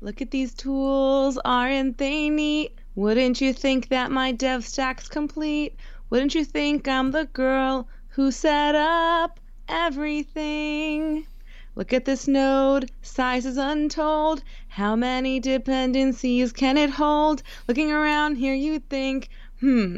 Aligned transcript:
Look 0.00 0.22
at 0.22 0.30
these 0.30 0.54
tools, 0.54 1.40
aren't 1.44 1.98
they 1.98 2.30
neat? 2.30 2.78
Wouldn't 2.94 3.40
you 3.40 3.52
think 3.52 3.88
that 3.88 4.12
my 4.12 4.30
dev 4.30 4.64
stack's 4.64 5.08
complete? 5.08 5.74
Wouldn't 6.08 6.36
you 6.36 6.44
think 6.44 6.86
I'm 6.86 7.10
the 7.10 7.24
girl 7.24 7.88
who 8.10 8.30
set 8.30 8.76
up 8.76 9.40
everything? 9.68 11.26
Look 11.74 11.92
at 11.92 12.04
this 12.04 12.28
node, 12.28 12.92
size 13.02 13.44
is 13.44 13.56
untold. 13.56 14.44
How 14.68 14.94
many 14.94 15.40
dependencies 15.40 16.52
can 16.52 16.76
it 16.76 16.90
hold? 16.90 17.42
Looking 17.66 17.90
around 17.90 18.36
here, 18.36 18.54
you 18.54 18.78
think, 18.78 19.28
hmm, 19.58 19.96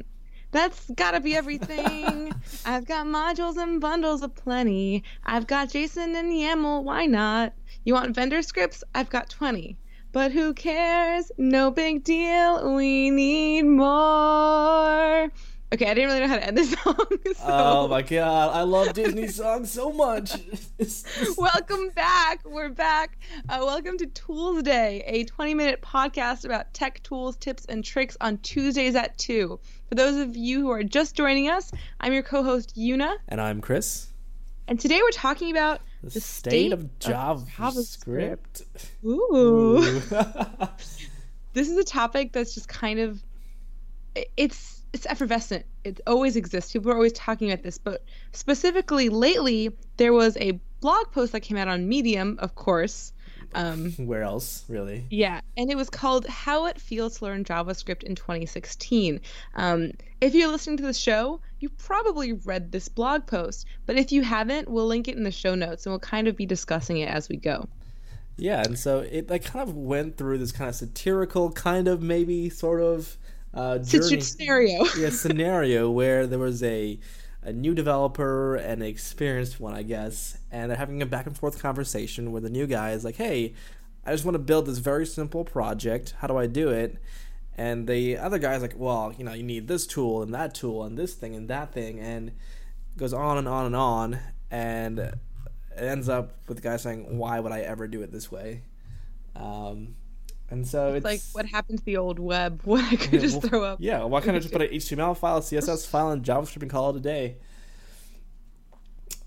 that's 0.51 0.91
gotta 0.97 1.21
be 1.21 1.37
everything. 1.37 2.33
I've 2.65 2.87
got 2.87 3.07
modules 3.07 3.63
and 3.63 3.81
bundles 3.83 4.23
aplenty. 4.23 5.05
I've 5.25 5.47
got 5.47 5.69
JSON 5.69 6.15
and 6.15 6.33
YAML, 6.33 6.85
why 6.85 7.05
not? 7.05 7.53
You 7.85 7.93
want 7.93 8.15
vendor 8.15 8.41
scripts? 8.41 8.83
I've 8.95 9.11
got 9.11 9.29
20. 9.29 9.77
But 10.13 10.33
who 10.33 10.55
cares? 10.55 11.31
No 11.39 11.71
big 11.71 12.03
deal. 12.03 12.75
We 12.75 13.11
need 13.11 13.63
more. 13.63 15.31
Okay, 15.73 15.89
I 15.89 15.95
didn't 15.95 16.09
really 16.09 16.19
know 16.19 16.27
how 16.27 16.35
to 16.35 16.45
end 16.45 16.59
this 16.59 16.73
song. 16.83 16.97
So. 16.97 17.43
Oh 17.43 17.87
my 17.87 18.03
god, 18.03 18.53
I 18.53 18.63
love 18.63 18.93
Disney 18.93 19.29
songs 19.29 19.71
so 19.71 19.93
much. 19.93 20.33
welcome 21.39 21.91
back. 21.91 22.41
We're 22.45 22.71
back. 22.71 23.19
Uh, 23.49 23.59
welcome 23.61 23.97
to 23.99 24.07
Toolsday, 24.09 25.05
a 25.07 25.23
20 25.27 25.55
minute 25.55 25.81
podcast 25.81 26.45
about 26.45 26.75
tech 26.75 27.01
tools, 27.05 27.37
tips, 27.37 27.67
and 27.67 27.85
tricks 27.85 28.17
on 28.21 28.39
Tuesdays 28.39 28.97
at 28.97 29.17
2. 29.19 29.61
For 29.89 29.95
those 29.95 30.17
of 30.17 30.37
you 30.37 30.63
who 30.63 30.71
are 30.73 30.83
just 30.83 31.15
joining 31.15 31.49
us, 31.49 31.71
I'm 32.01 32.13
your 32.13 32.25
co 32.25 32.43
host, 32.43 32.77
Una. 32.77 33.15
And 33.29 33.41
I'm 33.41 33.61
Chris. 33.61 34.09
And 34.67 34.81
today 34.81 35.01
we're 35.03 35.11
talking 35.13 35.53
about 35.53 35.81
the, 36.03 36.11
the 36.11 36.21
state, 36.21 36.51
state, 36.51 36.73
of 36.73 36.89
JavaScript. 36.99 37.47
JavaScript. 37.57 38.65
Ooh. 39.05 39.79
Ooh. 39.79 39.81
this 41.53 41.69
is 41.69 41.77
a 41.77 41.85
topic 41.85 42.33
that's 42.33 42.55
just 42.55 42.69
kind 42.69 42.99
of 42.99 43.23
it's 44.37 44.83
it's 44.93 45.07
effervescent. 45.07 45.65
It 45.85 46.01
always 46.07 46.37
exists. 46.37 46.73
People 46.73 46.91
are 46.91 46.95
always 46.95 47.13
talking 47.13 47.51
about 47.51 47.63
this, 47.63 47.79
but 47.79 48.05
specifically 48.33 49.09
lately, 49.09 49.71
there 49.99 50.13
was 50.13 50.37
a 50.39 50.61
blog 50.81 51.13
post 51.13 51.33
that 51.33 51.41
came 51.41 51.57
out 51.57 51.69
on 51.69 51.89
Medium, 51.89 52.39
of 52.41 52.55
course. 52.55 53.13
Um, 53.55 53.93
Where 53.99 54.23
else, 54.23 54.65
really? 54.69 55.07
Yeah, 55.11 55.41
and 55.57 55.71
it 55.71 55.77
was 55.77 55.91
called 55.91 56.27
"How 56.27 56.67
It 56.67 56.81
Feels 56.81 57.19
to 57.19 57.25
Learn 57.25 57.45
JavaScript 57.45 58.03
in 58.03 58.15
2016." 58.15 59.21
Um, 59.55 59.93
if 60.21 60.35
you're 60.35 60.49
listening 60.49 60.77
to 60.79 60.85
the 60.85 60.93
show, 60.93 61.41
you 61.59 61.69
probably 61.71 62.33
read 62.33 62.73
this 62.73 62.89
blog 62.89 63.27
post, 63.27 63.67
but 63.87 63.97
if 63.97 64.13
you 64.13 64.23
haven't, 64.23 64.69
we'll 64.69 64.87
link 64.87 65.09
it 65.09 65.17
in 65.17 65.25
the 65.25 65.31
show 65.31 65.55
notes, 65.55 65.87
and 65.87 65.93
we'll 65.93 66.01
kind 66.01 66.29
of 66.29 66.37
be 66.37 66.47
discussing 66.47 66.99
it 66.99 67.09
as 67.09 67.29
we 67.29 67.37
go. 67.37 67.69
Yeah, 68.37 68.63
and 68.63 68.79
so 68.79 69.01
it 69.01 69.29
like 69.29 69.45
kind 69.45 69.69
of 69.69 69.77
went 69.77 70.17
through 70.17 70.39
this 70.39 70.53
kind 70.53 70.69
of 70.69 70.75
satirical, 70.75 71.53
kind 71.53 71.89
of 71.89 72.01
maybe 72.01 72.49
sort 72.49 72.81
of 72.81 73.19
uh, 73.53 73.79
journey, 73.79 74.21
scenario. 74.21 74.85
yeah, 74.97 75.11
scenario 75.11 75.91
where 76.01 76.27
there 76.27 76.39
was 76.39 76.63
a 76.63 76.99
a 77.43 77.53
new 77.53 77.75
developer 77.75 78.57
and 78.57 78.83
an 78.83 78.89
experienced 78.89 79.61
one, 79.61 79.75
I 79.75 79.83
guess, 79.83 80.39
and 80.51 80.71
they're 80.71 80.79
having 80.79 81.01
a 81.03 81.07
back 81.07 81.27
and 81.27 81.37
forth 81.37 81.61
conversation 81.61 82.33
where 82.33 82.43
the 82.43 82.51
new 82.51 82.67
guy 82.67 82.93
is 82.93 83.05
like, 83.05 83.17
"Hey, 83.17 83.55
I 84.05 84.13
just 84.13 84.25
want 84.25 84.35
to 84.35 84.41
build 84.41 84.67
this 84.67 84.79
very 84.79 85.07
simple 85.07 85.45
project. 85.45 86.15
How 86.19 86.27
do 86.27 86.37
I 86.37 86.47
do 86.47 86.69
it?" 86.69 86.99
And 87.57 87.87
the 87.87 88.19
other 88.19 88.39
guy's 88.39 88.63
like, 88.63 88.75
"Well, 88.77 89.15
you 89.17 89.25
know, 89.25 89.33
you 89.33 89.43
need 89.43 89.69
this 89.69 89.87
tool 89.87 90.23
and 90.23 90.35
that 90.35 90.55
tool 90.55 90.85
and 90.85 90.99
this 90.99 91.15
thing 91.15 91.35
and 91.35 91.49
that 91.49 91.73
thing," 91.73 91.99
and 91.99 92.33
goes 92.97 93.13
on 93.13 93.39
and 93.39 93.49
on 93.49 93.67
and 93.67 93.77
on, 93.77 94.19
and 94.51 94.99
it 94.99 95.19
ends 95.77 96.09
up 96.09 96.37
with 96.49 96.59
the 96.59 96.63
guy 96.63 96.77
saying, 96.77 97.17
"Why 97.17 97.41
would 97.41 97.53
I 97.53 97.61
ever 97.61 97.89
do 97.89 98.03
it 98.03 98.13
this 98.13 98.31
way?" 98.31 98.63
Um, 99.35 99.97
and 100.51 100.67
so 100.67 100.89
it's, 100.89 100.97
it's, 100.97 101.05
like 101.05 101.21
what 101.33 101.47
happened 101.47 101.79
to 101.79 101.85
the 101.85 101.97
old 101.97 102.19
web 102.19 102.61
when 102.65 102.85
I 102.85 102.97
could 102.97 103.15
yeah, 103.15 103.21
just 103.21 103.35
well, 103.35 103.49
throw 103.49 103.65
up. 103.65 103.79
Yeah, 103.81 104.05
why 104.05 104.21
can't 104.21 104.37
I 104.37 104.41
just 104.41 104.53
put 104.53 104.63
an 104.63 104.69
HTML 104.73 105.17
file, 105.17 105.41
CSS 105.41 105.87
file, 105.87 106.11
and 106.11 106.25
JavaScript 106.25 106.63
and 106.63 106.71
call 106.71 106.91
it 106.91 106.97
a 106.97 107.01
day? 107.01 107.37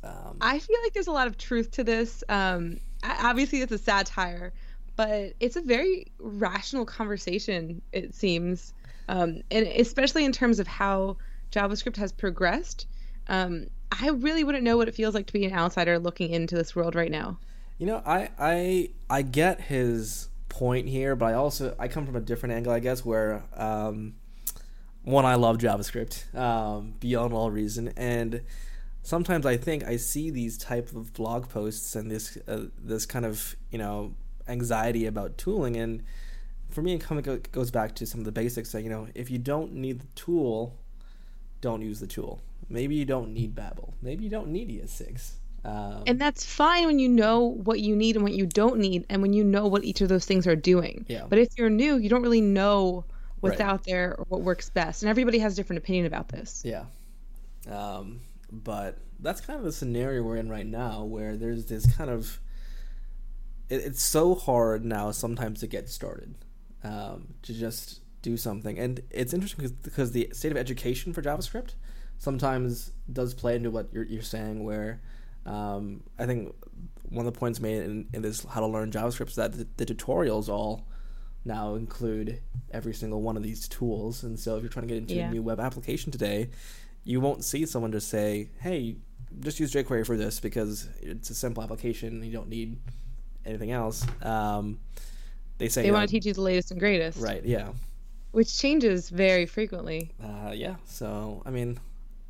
Um, 0.04 0.38
I 0.42 0.60
feel 0.60 0.78
like 0.84 0.94
there's 0.94 1.08
a 1.08 1.12
lot 1.12 1.28
of 1.28 1.38
truth 1.38 1.72
to 1.72 1.84
this. 1.84 2.24
Um, 2.28 2.78
obviously, 3.04 3.62
it's 3.62 3.72
a 3.72 3.78
satire, 3.78 4.52
but 4.98 5.34
it's 5.40 5.56
a 5.56 5.62
very 5.62 6.12
rational 6.20 6.86
conversation. 6.86 7.82
It 7.94 8.14
seems, 8.14 8.74
um, 9.08 9.42
and 9.50 9.66
especially 9.68 10.26
in 10.26 10.34
terms 10.34 10.60
of 10.60 10.68
how 10.68 11.18
JavaScript 11.52 11.96
has 11.96 12.12
progressed. 12.12 12.88
Um, 13.30 13.68
I 13.92 14.10
really 14.10 14.44
wouldn't 14.44 14.64
know 14.64 14.76
what 14.76 14.90
it 14.90 14.96
feels 14.96 15.14
like 15.14 15.28
to 15.28 15.34
be 15.34 15.46
an 15.46 15.54
outsider 15.54 16.00
looking 16.00 16.32
into 16.32 16.56
this 16.56 16.76
world 16.76 16.96
right 16.96 17.12
now. 17.12 17.38
You 17.78 17.86
know, 17.86 18.02
I 18.06 18.30
I 18.38 18.90
I 19.10 19.22
get 19.22 19.62
his 19.62 20.30
point 20.54 20.88
here, 20.88 21.16
but 21.16 21.26
I 21.26 21.34
also 21.34 21.76
I 21.80 21.88
come 21.88 22.06
from 22.06 22.16
a 22.16 22.22
different 22.22 22.54
angle, 22.54 22.72
I 22.72 22.80
guess, 22.80 23.04
where 23.04 23.44
um, 23.56 24.14
one 25.02 25.26
I 25.26 25.36
love 25.36 25.58
JavaScript 25.58 26.34
um, 26.36 26.94
beyond 27.00 27.34
all 27.34 27.50
reason, 27.50 27.92
and 27.98 28.42
sometimes 29.02 29.48
I 29.48 29.58
think 29.58 29.84
I 29.84 29.98
see 29.98 30.30
these 30.30 30.58
type 30.58 30.94
of 30.96 31.12
blog 31.14 31.50
posts 31.50 31.96
and 31.96 32.10
this 32.10 32.38
uh, 32.48 32.66
this 32.78 33.08
kind 33.08 33.26
of 33.26 33.56
you 33.72 33.80
know 33.80 34.14
anxiety 34.48 35.08
about 35.08 35.40
tooling, 35.40 35.76
and 35.76 36.04
for 36.70 36.84
me, 36.84 36.94
it 36.94 37.02
kind 37.02 37.26
of 37.26 37.52
goes 37.52 37.72
back 37.72 37.96
to 37.96 38.06
some 38.06 38.20
of 38.22 38.26
the 38.26 38.32
basics. 38.32 38.72
That 38.74 38.84
you 38.84 38.90
know, 38.90 39.08
if 39.16 39.32
you 39.32 39.40
don't 39.40 39.74
need 39.74 40.02
the 40.02 40.08
tool, 40.16 40.78
don't 41.62 41.82
use 41.82 42.00
the 42.00 42.08
tool. 42.08 42.42
Maybe 42.70 42.94
you 42.94 43.06
don't 43.06 43.34
need 43.34 43.56
Babel. 43.56 43.96
Maybe 44.04 44.24
you 44.24 44.30
don't 44.30 44.50
need 44.50 44.70
ES6. 44.70 45.34
Um, 45.66 46.04
and 46.08 46.20
that's 46.20 46.46
fine 46.46 46.86
when 46.86 47.00
you 47.00 47.08
know 47.08 47.46
what 47.46 47.80
you 47.80 47.96
need 47.96 48.16
and 48.16 48.24
what 48.24 48.34
you 48.34 48.46
don't 48.46 48.80
need, 48.80 49.06
and 49.10 49.22
when 49.22 49.34
you 49.34 49.44
know 49.44 49.68
what 49.68 49.84
each 49.84 50.02
of 50.02 50.10
those 50.10 50.26
things 50.26 50.46
are 50.46 50.56
doing. 50.56 51.06
Yeah. 51.08 51.26
But 51.30 51.40
if 51.40 51.58
you're 51.58 51.70
new, 51.70 51.98
you 51.98 52.10
don't 52.10 52.22
really 52.22 52.42
know 52.42 53.06
what's 53.40 53.60
right. 53.60 53.70
out 53.70 53.84
there 53.84 54.16
or 54.18 54.26
what 54.28 54.42
works 54.42 54.70
best, 54.70 55.04
and 55.04 55.10
everybody 55.10 55.40
has 55.40 55.54
a 55.54 55.56
different 55.56 55.78
opinion 55.78 56.06
about 56.06 56.28
this. 56.30 56.64
Yeah. 56.66 56.86
Um, 57.70 58.20
but 58.52 58.98
that's 59.20 59.40
kind 59.40 59.58
of 59.58 59.64
the 59.64 59.72
scenario 59.72 60.22
we're 60.22 60.36
in 60.36 60.50
right 60.50 60.66
now, 60.66 61.04
where 61.04 61.38
there's 61.38 61.66
this 61.66 61.86
kind 61.96 62.10
of 62.10 62.40
it, 63.70 63.78
it's 63.78 64.04
so 64.04 64.36
hard 64.36 64.84
now 64.84 65.12
sometimes 65.12 65.62
to 65.62 65.68
get 65.68 65.90
started, 65.90 66.36
um, 66.84 67.36
to 67.44 67.54
just 67.54 68.02
do 68.22 68.36
something, 68.36 68.78
and 68.78 69.02
it's 69.10 69.34
interesting 69.34 69.78
because 69.82 70.12
the 70.12 70.30
state 70.34 70.52
of 70.52 70.58
education 70.58 71.14
for 71.14 71.22
JavaScript 71.22 71.76
sometimes 72.18 72.92
does 73.12 73.34
play 73.34 73.56
into 73.56 73.70
what 73.72 73.90
you're, 73.92 74.06
you're 74.06 74.22
saying, 74.22 74.64
where 74.64 75.02
um, 75.46 76.04
I 76.18 76.26
think 76.26 76.54
one 77.10 77.26
of 77.26 77.34
the 77.34 77.38
points 77.38 77.60
made 77.60 77.84
in, 77.84 78.08
in 78.14 78.22
this 78.22 78.46
how 78.46 78.62
to 78.62 78.68
learn 78.68 78.92
JavaScript 78.92 79.30
is 79.30 79.36
that 79.36 79.54
the, 79.54 79.68
the, 79.78 79.86
tutorials 79.86 80.50
all 80.50 80.88
now 81.46 81.76
include 81.76 82.40
every 82.72 82.94
single 82.94 83.22
one 83.22 83.38
of 83.38 83.44
these 83.44 83.68
tools. 83.68 84.24
And 84.24 84.40
so 84.40 84.56
if 84.56 84.64
you're 84.64 84.72
trying 84.72 84.88
to 84.88 84.94
get 84.94 84.98
into 84.98 85.16
yeah. 85.16 85.28
a 85.28 85.32
new 85.32 85.42
web 85.42 85.60
application 85.60 86.12
today, 86.12 86.50
you 87.04 87.20
won't 87.20 87.44
see 87.44 87.66
someone 87.66 87.92
just 87.92 88.10
say, 88.10 88.50
"Hey, 88.60 88.96
just 89.42 89.60
use 89.60 89.74
jQuery 89.74 90.06
for 90.06 90.16
this 90.16 90.40
because 90.40 90.88
it's 91.02 91.30
a 91.30 91.36
simple 91.36 91.62
application. 91.62 92.24
You 92.24 92.32
don't 92.32 92.50
need 92.50 92.78
anything 93.46 93.72
else." 93.72 94.06
Um, 94.22 94.80
they 95.58 95.68
say 95.68 95.84
they 95.84 95.92
want 95.92 96.08
to 96.08 96.12
teach 96.12 96.26
you 96.26 96.34
the 96.34 96.42
latest 96.42 96.72
and 96.72 96.80
greatest, 96.80 97.20
right? 97.20 97.44
Yeah, 97.44 97.74
which 98.32 98.58
changes 98.58 99.10
very 99.10 99.46
frequently. 99.46 100.12
Uh, 100.24 100.52
yeah. 100.54 100.76
So 100.86 101.44
I 101.46 101.52
mean, 101.52 101.78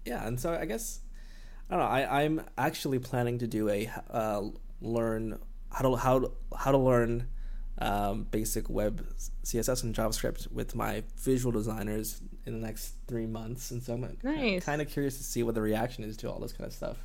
yeah, 0.05 0.25
and 0.25 0.39
so 0.39 0.53
I 0.53 0.65
guess 0.65 1.01
I 1.73 1.75
don't 1.75 1.85
know. 1.85 1.91
I, 1.91 2.21
I'm 2.23 2.41
actually 2.55 2.99
planning 2.99 3.39
to 3.39 3.47
do 3.47 3.67
a 3.67 3.89
uh, 4.11 4.43
learn 4.79 5.39
how 5.71 5.89
to 5.89 5.95
how 5.95 6.19
to, 6.19 6.31
how 6.55 6.71
to 6.71 6.77
learn 6.77 7.27
um, 7.79 8.27
basic 8.29 8.69
web 8.69 9.03
CSS 9.43 9.81
and 9.81 9.95
JavaScript 9.95 10.51
with 10.51 10.75
my 10.75 11.03
visual 11.19 11.51
designers 11.51 12.21
in 12.45 12.53
the 12.53 12.63
next 12.63 12.93
three 13.07 13.25
months, 13.25 13.71
and 13.71 13.81
so 13.81 13.93
I'm 13.93 14.17
nice. 14.21 14.63
kind 14.63 14.83
of 14.83 14.87
curious 14.87 15.17
to 15.17 15.23
see 15.23 15.41
what 15.41 15.55
the 15.55 15.61
reaction 15.63 16.03
is 16.03 16.15
to 16.17 16.31
all 16.31 16.39
this 16.39 16.53
kind 16.53 16.67
of 16.67 16.73
stuff. 16.73 16.97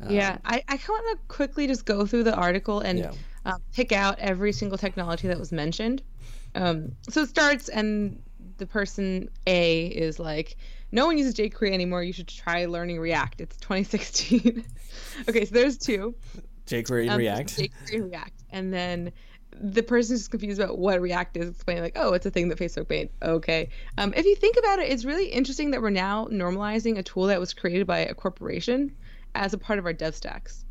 Um, 0.00 0.10
yeah, 0.10 0.38
I, 0.44 0.64
I 0.66 0.78
want 0.88 1.16
to 1.16 1.18
quickly 1.28 1.68
just 1.68 1.84
go 1.84 2.04
through 2.04 2.24
the 2.24 2.34
article 2.34 2.80
and 2.80 2.98
yeah. 2.98 3.12
uh, 3.44 3.58
pick 3.72 3.92
out 3.92 4.18
every 4.18 4.52
single 4.52 4.76
technology 4.76 5.28
that 5.28 5.38
was 5.38 5.52
mentioned. 5.52 6.02
Um, 6.56 6.96
so 7.08 7.22
it 7.22 7.28
starts, 7.28 7.68
and 7.68 8.20
the 8.58 8.66
person 8.66 9.30
A 9.46 9.86
is 9.86 10.18
like, 10.18 10.56
no 10.96 11.06
one 11.06 11.18
uses 11.18 11.34
jQuery 11.34 11.72
anymore. 11.72 12.02
You 12.02 12.14
should 12.14 12.26
try 12.26 12.64
learning 12.64 12.98
React. 12.98 13.42
It's 13.42 13.56
2016. 13.58 14.64
okay, 15.28 15.44
so 15.44 15.54
there's 15.54 15.76
two. 15.76 16.14
jQuery 16.66 17.02
and 17.02 17.10
um, 17.10 17.18
React. 17.18 17.56
jQuery 17.58 17.94
and 17.94 18.04
React. 18.04 18.42
And 18.50 18.72
then 18.72 19.12
the 19.52 19.82
person 19.82 20.16
is 20.16 20.26
confused 20.26 20.58
about 20.58 20.78
what 20.78 20.98
React 21.02 21.36
is, 21.36 21.50
explaining 21.50 21.82
like, 21.82 21.96
oh, 21.96 22.14
it's 22.14 22.24
a 22.24 22.30
thing 22.30 22.48
that 22.48 22.58
Facebook 22.58 22.88
made. 22.88 23.10
Okay. 23.22 23.68
Um, 23.98 24.14
if 24.16 24.24
you 24.24 24.34
think 24.36 24.56
about 24.56 24.78
it, 24.78 24.90
it's 24.90 25.04
really 25.04 25.26
interesting 25.26 25.70
that 25.72 25.82
we're 25.82 25.90
now 25.90 26.28
normalizing 26.28 26.96
a 26.96 27.02
tool 27.02 27.24
that 27.24 27.38
was 27.38 27.52
created 27.52 27.86
by 27.86 27.98
a 27.98 28.14
corporation 28.14 28.96
as 29.34 29.52
a 29.52 29.58
part 29.58 29.78
of 29.78 29.84
our 29.84 29.92
dev 29.92 30.16
stacks. 30.16 30.64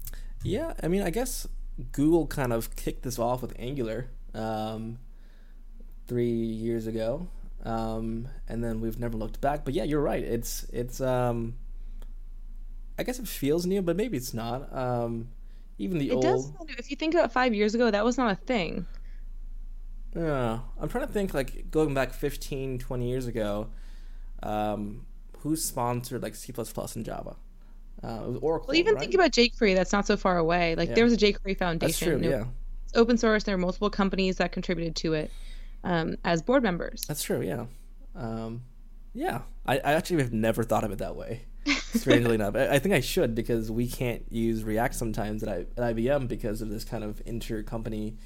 Yeah, 0.43 0.73
I 0.81 0.87
mean, 0.87 1.03
I 1.03 1.11
guess 1.11 1.47
Google 1.91 2.25
kind 2.25 2.51
of 2.51 2.75
kicked 2.75 3.03
this 3.03 3.19
off 3.19 3.43
with 3.43 3.53
Angular 3.59 4.09
um, 4.33 4.97
three 6.07 6.31
years 6.31 6.87
ago 6.87 7.27
um, 7.65 8.27
and 8.47 8.63
then 8.63 8.79
we've 8.79 8.99
never 8.99 9.17
looked 9.17 9.41
back. 9.41 9.65
But 9.65 9.73
yeah, 9.73 9.83
you're 9.83 10.01
right. 10.01 10.23
It's 10.23 10.65
it's 10.71 11.01
um, 11.01 11.55
I 12.97 13.03
guess 13.03 13.19
it 13.19 13.27
feels 13.27 13.65
new, 13.65 13.81
but 13.81 13.95
maybe 13.95 14.17
it's 14.17 14.33
not. 14.33 14.73
Um, 14.75 15.29
even 15.77 15.97
the 15.97 16.09
it 16.09 16.13
old. 16.13 16.23
Does, 16.23 16.51
if 16.77 16.89
you 16.89 16.95
think 16.95 17.13
about 17.13 17.33
five 17.33 17.53
years 17.53 17.75
ago, 17.75 17.91
that 17.91 18.05
was 18.05 18.17
not 18.17 18.31
a 18.31 18.35
thing. 18.35 18.85
Yeah, 20.15 20.59
I'm 20.79 20.87
trying 20.87 21.05
to 21.05 21.11
think 21.11 21.33
like 21.33 21.69
going 21.71 21.93
back 21.93 22.13
15, 22.13 22.79
20 22.79 23.09
years 23.09 23.27
ago, 23.27 23.67
um, 24.41 25.05
who 25.39 25.57
sponsored 25.57 26.23
like 26.23 26.35
C 26.35 26.53
and 26.55 27.05
Java? 27.05 27.35
Uh, 28.01 28.21
it 28.23 28.27
was 28.27 28.37
Oracle. 28.41 28.67
Well, 28.69 28.77
even 28.77 28.93
right? 28.93 29.01
think 29.01 29.13
about 29.13 29.31
jQuery. 29.31 29.75
That's 29.75 29.91
not 29.91 30.07
so 30.07 30.15
far 30.15 30.37
away. 30.37 30.75
Like 30.75 30.89
Yeah. 30.89 30.95
there 30.95 31.03
was 31.03 31.13
a 31.13 31.17
jQuery 31.17 31.39
That's 31.43 31.59
Foundation. 31.59 32.07
true. 32.07 32.17
It 32.17 32.21
was 32.21 32.29
Yeah, 32.29 32.45
open 32.93 33.17
source. 33.17 33.43
There 33.43 33.55
were 33.55 33.61
multiple 33.61 33.89
companies 33.89 34.37
that 34.37 34.51
contributed 34.53 34.95
to 34.97 35.13
it 35.13 35.31
um, 35.85 36.15
as 36.25 36.41
board 36.41 36.63
members. 36.63 37.03
that's 37.07 37.23
true. 37.23 37.41
Yeah, 37.41 37.65
um, 38.15 38.63
yeah. 39.13 39.41
I, 39.65 39.77
I 39.77 39.93
actually 39.93 40.21
have 40.21 40.33
never 40.33 40.63
thought 40.63 40.83
of 40.83 40.91
it 40.91 40.97
that 40.99 41.15
way. 41.15 41.43
Strangely 41.95 42.35
enough, 42.35 42.55
I, 42.55 42.67
I 42.75 42.79
think 42.79 42.93
I 42.93 42.99
should 42.99 43.33
because 43.33 43.71
we 43.71 43.87
can't 43.87 44.23
use 44.31 44.63
React 44.63 44.93
sometimes 44.93 45.41
at, 45.43 45.49
I, 45.49 45.55
at 45.81 45.95
IBM 45.95 46.27
because 46.27 46.61
of 46.61 46.69
this 46.69 46.83
kind 46.83 47.03
of 47.03 47.23
intercompany 47.25 48.17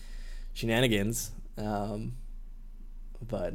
shenanigans. 0.54 1.32
Um, 1.58 2.14
but 3.28 3.54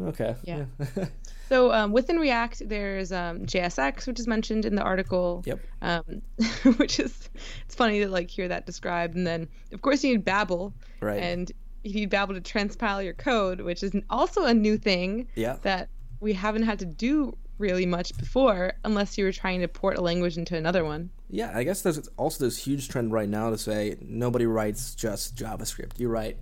okay, 0.00 0.36
Yeah. 0.44 0.64
So 1.48 1.72
um, 1.72 1.92
within 1.92 2.16
React, 2.16 2.68
there's 2.68 3.12
um, 3.12 3.46
JSX, 3.46 4.08
which 4.08 4.18
is 4.18 4.26
mentioned 4.26 4.64
in 4.64 4.74
the 4.74 4.82
article. 4.82 5.44
Yep. 5.46 5.60
Um, 5.80 6.02
which 6.76 6.98
is 6.98 7.30
it's 7.64 7.74
funny 7.76 8.00
to 8.00 8.08
like 8.08 8.28
hear 8.28 8.48
that 8.48 8.66
described, 8.66 9.14
and 9.14 9.24
then 9.24 9.46
of 9.72 9.80
course 9.80 10.02
you 10.02 10.10
need 10.10 10.24
Babel, 10.24 10.74
Right. 11.00 11.22
and 11.22 11.52
you 11.86 12.00
need 12.00 12.10
Babel 12.10 12.34
to 12.34 12.40
transpile 12.40 13.02
your 13.04 13.14
code, 13.14 13.60
which 13.60 13.82
is 13.82 13.92
also 14.10 14.44
a 14.44 14.54
new 14.54 14.76
thing 14.76 15.28
yeah. 15.34 15.56
that 15.62 15.88
we 16.20 16.32
haven't 16.32 16.64
had 16.64 16.78
to 16.80 16.84
do 16.86 17.36
really 17.58 17.86
much 17.86 18.16
before, 18.18 18.74
unless 18.84 19.16
you 19.16 19.24
were 19.24 19.32
trying 19.32 19.60
to 19.60 19.68
port 19.68 19.96
a 19.96 20.00
language 20.00 20.36
into 20.36 20.56
another 20.56 20.84
one. 20.84 21.10
Yeah, 21.30 21.52
I 21.54 21.62
guess 21.62 21.82
there's 21.82 22.06
also 22.16 22.44
this 22.44 22.58
huge 22.58 22.88
trend 22.88 23.12
right 23.12 23.28
now 23.28 23.50
to 23.50 23.58
say 23.58 23.96
nobody 24.00 24.46
writes 24.46 24.94
just 24.94 25.36
JavaScript. 25.36 25.98
You 25.98 26.08
write 26.08 26.36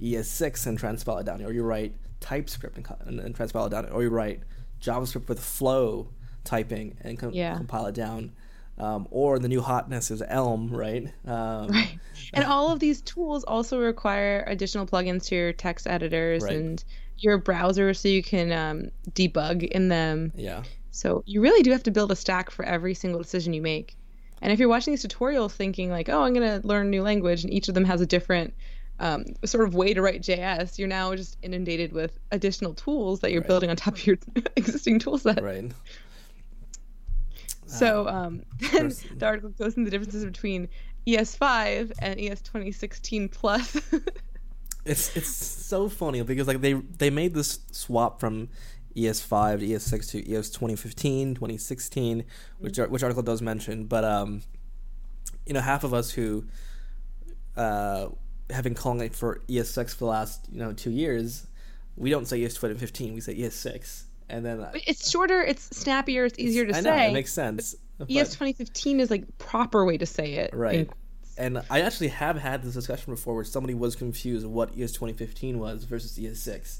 ES6 0.00 0.66
and 0.66 0.78
transpile 0.78 1.20
it 1.20 1.26
down, 1.26 1.42
or 1.42 1.52
you 1.52 1.62
write 1.62 1.94
TypeScript 2.20 2.76
and, 2.76 2.86
and, 3.06 3.20
and 3.20 3.34
transpile 3.34 3.66
it 3.66 3.70
down, 3.70 3.88
or 3.90 4.02
you 4.02 4.10
write 4.10 4.42
JavaScript 4.80 5.28
with 5.28 5.40
Flow 5.40 6.08
typing 6.44 6.96
and 7.02 7.18
com- 7.18 7.32
Yeah. 7.32 7.56
compile 7.56 7.86
it 7.86 7.94
down. 7.94 8.32
Um, 8.80 9.06
or 9.10 9.38
the 9.38 9.48
new 9.48 9.60
hotness 9.60 10.10
is 10.10 10.22
Elm, 10.26 10.68
right? 10.70 11.06
Um, 11.26 11.68
Right. 11.72 11.98
And 12.34 12.44
all 12.44 12.70
of 12.72 12.78
these 12.80 13.00
tools 13.02 13.44
also 13.44 13.80
require 13.80 14.44
additional 14.46 14.86
plugins 14.86 15.26
to 15.26 15.34
your 15.34 15.52
text 15.52 15.86
editors 15.86 16.42
Right. 16.44 16.56
and 16.56 16.82
your 17.18 17.38
browser 17.38 17.92
so 17.94 18.08
you 18.08 18.22
can 18.22 18.52
um, 18.52 18.90
debug 19.12 19.64
in 19.68 19.88
them. 19.88 20.32
Yeah, 20.36 20.62
So 20.90 21.22
you 21.26 21.40
really 21.40 21.62
do 21.62 21.70
have 21.72 21.82
to 21.84 21.90
build 21.90 22.10
a 22.12 22.16
stack 22.16 22.50
for 22.50 22.64
every 22.64 22.94
single 22.94 23.20
decision 23.20 23.52
you 23.52 23.62
make. 23.62 23.96
And 24.42 24.52
if 24.52 24.58
you're 24.58 24.68
watching 24.68 24.92
these 24.92 25.04
tutorials 25.04 25.52
thinking 25.52 25.90
like, 25.90 26.08
oh, 26.08 26.22
I'm 26.22 26.32
going 26.34 26.60
to 26.60 26.66
learn 26.66 26.86
a 26.86 26.90
new 26.90 27.02
language 27.02 27.42
and 27.44 27.52
each 27.52 27.68
of 27.68 27.74
them 27.74 27.84
has 27.84 28.00
a 28.00 28.06
different 28.06 28.54
um, 29.00 29.24
sort 29.44 29.66
of 29.66 29.74
way 29.74 29.92
to 29.94 30.00
write 30.02 30.22
JS, 30.22 30.78
you're 30.78 30.88
now 30.88 31.14
just 31.14 31.36
inundated 31.42 31.92
with 31.92 32.18
additional 32.32 32.74
tools 32.74 33.20
that 33.20 33.32
you're 33.32 33.40
Right. 33.42 33.48
building 33.48 33.70
on 33.70 33.76
top 33.76 33.94
of 33.94 34.06
your 34.06 34.18
existing 34.56 34.98
tool 34.98 35.18
set. 35.18 35.42
right. 35.42 35.70
So 37.70 38.08
um, 38.08 38.42
then 38.72 38.92
the 39.16 39.26
article 39.26 39.50
goes 39.50 39.76
into 39.76 39.90
the 39.90 39.96
differences 39.96 40.24
between 40.24 40.68
ES5 41.06 41.92
and 42.00 42.20
ES 42.20 42.42
2016 42.42 43.28
Plus. 43.28 43.80
It's 44.84 45.14
it's 45.14 45.28
so 45.28 45.88
funny 45.88 46.22
because 46.22 46.46
like 46.46 46.62
they 46.62 46.72
they 46.72 47.10
made 47.10 47.34
this 47.34 47.58
swap 47.70 48.18
from 48.18 48.48
ES5 48.96 49.60
to 49.60 49.66
ES6 49.66 50.10
to 50.10 50.32
ES 50.32 50.50
2015, 50.50 51.34
2016, 51.34 52.24
which 52.58 52.78
are, 52.78 52.88
which 52.88 53.02
article 53.02 53.22
does 53.22 53.42
mention, 53.42 53.84
but 53.84 54.04
um, 54.04 54.42
you 55.46 55.52
know, 55.52 55.60
half 55.60 55.84
of 55.84 55.92
us 55.92 56.10
who 56.12 56.46
uh 57.56 58.08
have 58.48 58.64
been 58.64 58.74
calling 58.74 59.00
it 59.00 59.14
for 59.14 59.42
ES6 59.48 59.90
for 59.90 59.98
the 59.98 60.04
last 60.06 60.48
you 60.50 60.58
know 60.58 60.72
two 60.72 60.90
years, 60.90 61.46
we 61.96 62.08
don't 62.08 62.26
say 62.26 62.42
ES 62.42 62.54
2015, 62.54 63.14
we 63.14 63.20
say 63.20 63.34
ES6, 63.34 64.04
and 64.30 64.44
then 64.44 64.60
uh, 64.60 64.72
it's 64.86 65.10
shorter, 65.10 65.42
it's 65.42 65.76
snappier, 65.76 66.24
it's 66.24 66.38
easier 66.38 66.66
to 66.66 66.74
I 66.76 66.80
say. 66.80 66.90
Know 66.90 67.08
it 67.08 67.12
makes 67.12 67.32
sense. 67.32 67.74
ES 68.08 68.30
2015 68.30 69.00
is 69.00 69.10
like 69.10 69.38
proper 69.38 69.84
way 69.84 69.98
to 69.98 70.06
say 70.06 70.34
it. 70.34 70.54
Right. 70.54 70.88
And 71.36 71.58
And 71.58 71.64
I 71.70 71.80
actually 71.82 72.08
have 72.08 72.36
had 72.36 72.62
this 72.62 72.74
discussion 72.74 73.12
before 73.12 73.34
where 73.34 73.44
somebody 73.44 73.74
was 73.74 73.94
confused 73.96 74.46
what 74.46 74.70
ES 74.70 74.92
2015 74.92 75.58
was 75.58 75.84
versus 75.84 76.18
ES6. 76.18 76.78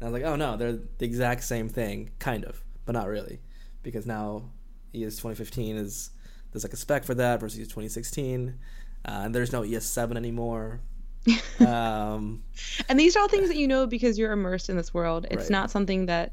And 0.00 0.02
I 0.02 0.04
was 0.04 0.12
like, 0.12 0.22
oh 0.30 0.36
no, 0.36 0.56
they're 0.56 0.72
the 0.98 1.04
exact 1.04 1.42
same 1.44 1.68
thing, 1.68 2.10
kind 2.18 2.44
of, 2.44 2.62
but 2.86 2.92
not 2.92 3.08
really. 3.08 3.40
Because 3.82 4.06
now 4.06 4.50
ES 4.94 5.16
2015 5.16 5.76
is, 5.76 6.10
there's 6.52 6.64
like 6.64 6.72
a 6.72 6.76
spec 6.76 7.04
for 7.04 7.14
that 7.14 7.40
versus 7.40 7.58
ES 7.60 7.66
2016. 7.66 8.58
Uh, 9.04 9.10
and 9.24 9.34
there's 9.34 9.52
no 9.52 9.62
ES7 9.62 10.16
anymore. 10.16 10.80
um, 11.66 12.42
And 12.88 12.98
these 12.98 13.16
are 13.16 13.20
all 13.20 13.28
things 13.28 13.48
that 13.48 13.56
you 13.56 13.68
know 13.68 13.86
because 13.86 14.18
you're 14.18 14.32
immersed 14.32 14.68
in 14.70 14.76
this 14.76 14.94
world. 14.94 15.26
It's 15.30 15.42
Right. 15.44 15.50
not 15.50 15.70
something 15.70 16.06
that 16.06 16.32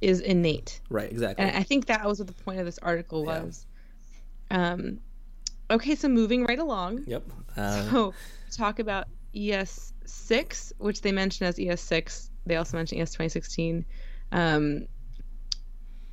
is 0.00 0.20
innate. 0.20 0.80
right, 0.90 1.10
exactly. 1.10 1.44
And 1.44 1.56
I 1.56 1.62
think 1.62 1.86
that 1.86 2.04
was 2.06 2.18
what 2.18 2.28
the 2.28 2.34
point 2.44 2.60
of 2.60 2.66
this 2.66 2.78
article 2.78 3.24
Yeah. 3.26 3.42
was. 3.42 3.66
Um, 4.50 5.00
okay, 5.70 5.94
so 5.94 6.08
moving 6.08 6.44
right 6.44 6.58
along. 6.58 7.04
yep. 7.06 7.24
Uh, 7.56 7.90
So 7.90 8.14
talk 8.50 8.78
about 8.78 9.06
ES6, 9.34 10.72
which 10.78 11.00
they 11.02 11.12
mention 11.12 11.46
as 11.46 11.56
ES6. 11.56 12.30
They 12.46 12.56
also 12.56 12.76
mention 12.76 12.98
ES 13.00 13.10
2016. 13.10 13.84
Um, 14.32 14.86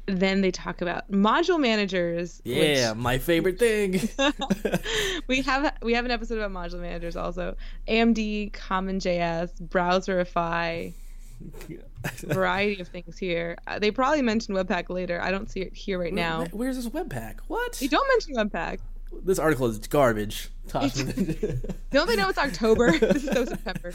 then 0.08 0.42
they 0.42 0.52
talk 0.52 0.82
about 0.82 1.10
module 1.12 1.60
managers. 1.60 2.42
yeah, 2.46 2.94
my 2.94 3.18
favorite 3.18 3.58
thing. 3.60 4.08
We 5.28 5.42
have 5.42 5.74
we 5.82 5.94
have 5.94 6.06
an 6.06 6.12
episode 6.12 6.38
about 6.38 6.52
module 6.52 6.80
managers 6.80 7.16
also. 7.16 7.56
AMD, 7.88 8.52
CommonJS, 8.52 9.60
Browserify, 9.70 10.94
variety 12.24 12.80
of 12.82 12.88
things 12.88 13.18
here. 13.18 13.58
Uh, 13.68 13.80
they 13.80 13.92
probably 13.92 14.22
mention 14.22 14.56
Webpack 14.56 14.90
later. 14.90 15.22
I 15.22 15.32
don't 15.32 15.50
see 15.50 15.62
it 15.62 15.74
here 15.76 16.00
right 16.00 16.14
now. 16.14 16.40
Where- 16.40 16.50
Where's 16.52 16.76
this 16.78 16.88
Webpack? 16.90 17.36
What? 17.48 17.74
They 17.74 17.88
don't 17.88 18.08
mention 18.10 18.36
Webpack. 18.36 18.80
This 19.24 19.40
article 19.40 19.68
is 19.68 19.80
garbage. 19.80 20.50
Don't 20.74 22.08
they 22.08 22.16
know 22.18 22.28
it's 22.28 22.38
October? 22.38 22.92
this 23.00 23.24
is 23.24 23.30
so 23.32 23.46
September. 23.46 23.94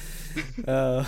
uh, 0.66 1.04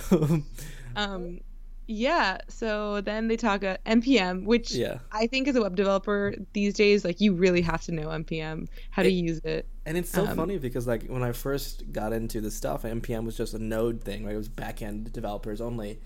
Um, 0.97 1.41
yeah. 1.87 2.39
So 2.49 3.01
then 3.01 3.29
they 3.29 3.37
talk 3.37 3.63
about 3.63 3.83
npm, 3.85 4.45
which 4.45 4.73
yeah. 4.75 4.99
I 5.13 5.27
think 5.27 5.49
as 5.49 5.57
a 5.57 5.63
web 5.63 5.77
developer 5.77 6.35
these 6.53 6.75
days, 6.75 7.05
like 7.05 7.21
you 7.21 7.33
really 7.35 7.63
have 7.63 7.83
to 7.85 7.93
know 7.93 8.09
npm, 8.09 8.69
how 8.91 9.03
to 9.03 9.11
use 9.11 9.39
it. 9.45 9.67
And 9.87 9.97
it's 9.97 10.11
so 10.11 10.27
Um, 10.27 10.37
funny 10.37 10.59
because 10.59 10.87
like 10.87 11.07
when 11.07 11.23
I 11.23 11.33
first 11.33 11.91
got 11.93 12.13
into 12.13 12.41
this 12.41 12.55
stuff, 12.55 12.83
npm 12.83 13.25
was 13.25 13.37
just 13.37 13.55
a 13.55 13.59
node 13.59 14.03
thing, 14.03 14.25
right? 14.27 14.35
It 14.35 14.39
was 14.39 14.49
backend 14.49 15.13
developers 15.13 15.61
only, 15.61 16.01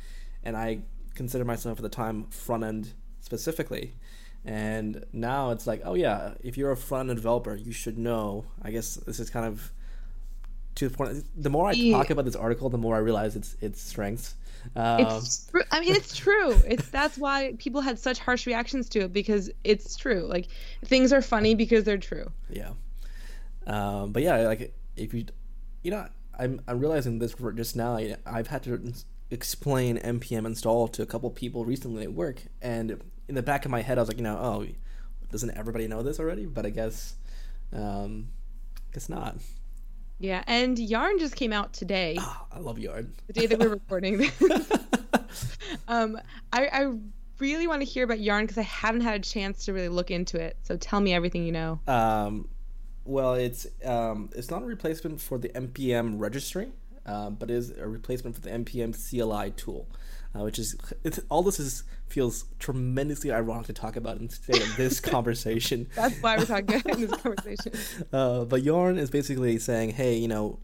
and 0.46 0.56
I 0.56 0.80
consider 1.14 1.44
myself 1.44 1.78
at 1.78 1.82
the 1.82 1.88
time 1.88 2.24
front 2.30 2.62
end 2.64 2.92
specifically. 3.20 3.94
And 4.44 5.04
now 5.12 5.50
it's 5.50 5.66
like, 5.66 5.82
oh 5.84 5.94
yeah, 5.94 6.34
if 6.42 6.56
you're 6.56 6.70
a 6.70 6.76
front 6.76 7.10
end 7.10 7.16
developer, 7.18 7.54
you 7.56 7.72
should 7.72 7.98
know. 7.98 8.44
I 8.62 8.70
guess 8.70 8.94
this 8.94 9.18
is 9.18 9.28
kind 9.28 9.44
of 9.46 9.72
to 10.76 10.88
the 10.88 10.96
point. 10.96 11.24
The 11.42 11.50
more 11.50 11.68
I 11.68 11.74
talk 11.90 12.10
about 12.10 12.24
this 12.24 12.36
article, 12.36 12.68
the 12.70 12.78
more 12.78 12.94
I 12.94 12.98
realize 13.00 13.34
its 13.34 13.56
its 13.60 13.80
strengths. 13.82 14.34
Um, 14.76 15.00
It's 15.00 15.46
true. 15.50 15.62
I 15.72 15.80
mean, 15.80 15.94
it's 15.96 16.14
true. 16.24 16.52
It's 16.66 16.88
that's 16.90 17.18
why 17.18 17.54
people 17.58 17.80
had 17.80 17.98
such 17.98 18.18
harsh 18.20 18.46
reactions 18.46 18.88
to 18.90 19.00
it 19.00 19.12
because 19.12 19.50
it's 19.64 19.96
true. 19.96 20.22
Like 20.28 20.46
things 20.84 21.12
are 21.12 21.22
funny 21.22 21.54
because 21.56 21.82
they're 21.84 21.98
true. 21.98 22.30
Yeah. 22.48 22.70
Um, 23.66 24.12
but 24.12 24.22
yeah, 24.22 24.36
like 24.46 24.72
if 24.96 25.12
you, 25.12 25.24
you 25.82 25.90
know, 25.90 26.06
I'm 26.38 26.60
I'm 26.68 26.78
realizing 26.78 27.18
this 27.18 27.32
for 27.32 27.50
just 27.52 27.74
now. 27.74 27.96
I- 27.96 28.16
I've 28.24 28.46
had 28.46 28.62
to 28.64 28.92
explain 29.30 29.98
npm 29.98 30.46
install 30.46 30.86
to 30.88 31.02
a 31.02 31.06
couple 31.06 31.28
people 31.30 31.64
recently 31.64 32.04
at 32.04 32.12
work, 32.12 32.42
and 32.62 33.00
in 33.28 33.34
the 33.34 33.42
back 33.42 33.64
of 33.64 33.70
my 33.70 33.82
head, 33.82 33.98
I 33.98 34.02
was 34.02 34.08
like, 34.08 34.18
you 34.18 34.22
know, 34.22 34.36
oh, 34.36 34.66
doesn't 35.30 35.56
everybody 35.56 35.88
know 35.88 36.02
this 36.02 36.20
already? 36.20 36.46
But 36.46 36.64
I 36.66 36.70
guess, 36.70 37.16
um, 37.72 38.28
guess 38.92 39.08
not. 39.08 39.36
Yeah, 40.18 40.42
and 40.46 40.78
Yarn 40.78 41.18
just 41.18 41.36
came 41.36 41.52
out 41.52 41.72
today, 41.74 42.16
Ah, 42.18 42.46
I 42.52 42.58
love 42.60 42.78
Yarn. 42.78 43.12
the 43.26 43.32
day 43.34 43.46
that 43.46 43.58
we're 43.58 43.68
recording 43.80 44.16
this. 44.18 44.32
um, 45.88 46.18
I, 46.52 46.68
I 46.68 46.92
really 47.38 47.66
want 47.66 47.82
to 47.82 47.84
hear 47.86 48.04
about 48.04 48.20
Yarn 48.20 48.44
because 48.44 48.56
I 48.58 48.62
haven't 48.62 49.02
had 49.02 49.14
a 49.14 49.22
chance 49.22 49.66
to 49.66 49.72
really 49.74 49.90
look 49.90 50.10
into 50.10 50.40
it. 50.40 50.56
So 50.62 50.76
tell 50.76 51.00
me 51.00 51.12
everything 51.12 51.44
you 51.44 51.52
know. 51.52 51.80
Um, 51.86 52.48
well, 53.04 53.34
it's 53.34 53.66
um, 53.84 54.30
it's 54.34 54.50
not 54.50 54.62
a 54.62 54.64
replacement 54.64 55.20
for 55.20 55.38
the 55.38 55.48
npm 55.50 56.14
registry, 56.18 56.72
uh, 57.06 57.30
but 57.30 57.50
it 57.50 57.54
is 57.54 57.70
a 57.70 57.86
replacement 57.86 58.34
for 58.36 58.42
the 58.42 58.50
npm 58.50 58.92
CLI 58.92 59.52
tool, 59.52 59.88
uh, 60.34 60.42
which 60.42 60.58
is 60.58 60.76
it's, 61.04 61.20
all 61.30 61.42
this 61.42 61.58
is 61.58 61.84
feels 62.08 62.44
tremendously 62.58 63.32
ironic 63.32 63.66
to 63.66 63.72
talk 63.72 63.96
about 63.96 64.20
of 64.20 64.76
this 64.76 65.00
conversation. 65.12 65.88
That's 65.94 66.16
why 66.20 66.36
we're 66.36 66.44
talking 66.44 66.76
about 66.76 66.98
in 66.98 67.00
this 67.00 67.20
conversation. 67.20 67.72
Uh, 68.12 68.44
but 68.44 68.62
Yarn 68.62 68.98
is 68.98 69.10
basically 69.10 69.58
saying, 69.58 69.90
hey, 69.90 70.16
you 70.16 70.28
know, 70.28 70.58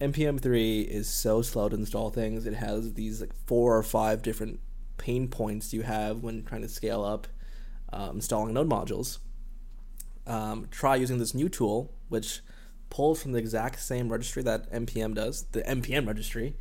npm 0.00 0.40
three 0.40 0.82
is 0.82 1.08
so 1.08 1.42
slow 1.42 1.68
to 1.68 1.76
install 1.76 2.10
things. 2.10 2.46
It 2.46 2.54
has 2.54 2.94
these 2.94 3.20
like 3.20 3.32
four 3.46 3.76
or 3.76 3.82
five 3.82 4.22
different 4.22 4.60
pain 4.96 5.28
points 5.28 5.72
you 5.72 5.82
have 5.82 6.22
when 6.22 6.44
trying 6.44 6.62
to 6.62 6.68
scale 6.68 7.04
up 7.04 7.26
um, 7.92 8.16
installing 8.16 8.54
node 8.54 8.68
modules. 8.68 9.18
Um, 10.26 10.68
try 10.70 10.96
using 10.96 11.18
this 11.18 11.34
new 11.34 11.48
tool, 11.48 11.92
which 12.08 12.40
pulls 12.90 13.22
from 13.22 13.32
the 13.32 13.38
exact 13.38 13.80
same 13.80 14.08
registry 14.08 14.42
that 14.42 14.70
npm 14.72 15.14
does, 15.14 15.44
the 15.52 15.62
npm 15.62 16.06
registry, 16.06 16.56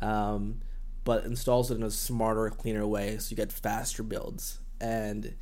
um, 0.00 0.60
but 1.04 1.24
installs 1.24 1.70
it 1.70 1.76
in 1.76 1.82
a 1.82 1.90
smarter, 1.90 2.50
cleaner 2.50 2.86
way, 2.86 3.18
so 3.18 3.30
you 3.30 3.36
get 3.36 3.52
faster 3.52 4.02
builds. 4.02 4.58
And 4.80 5.34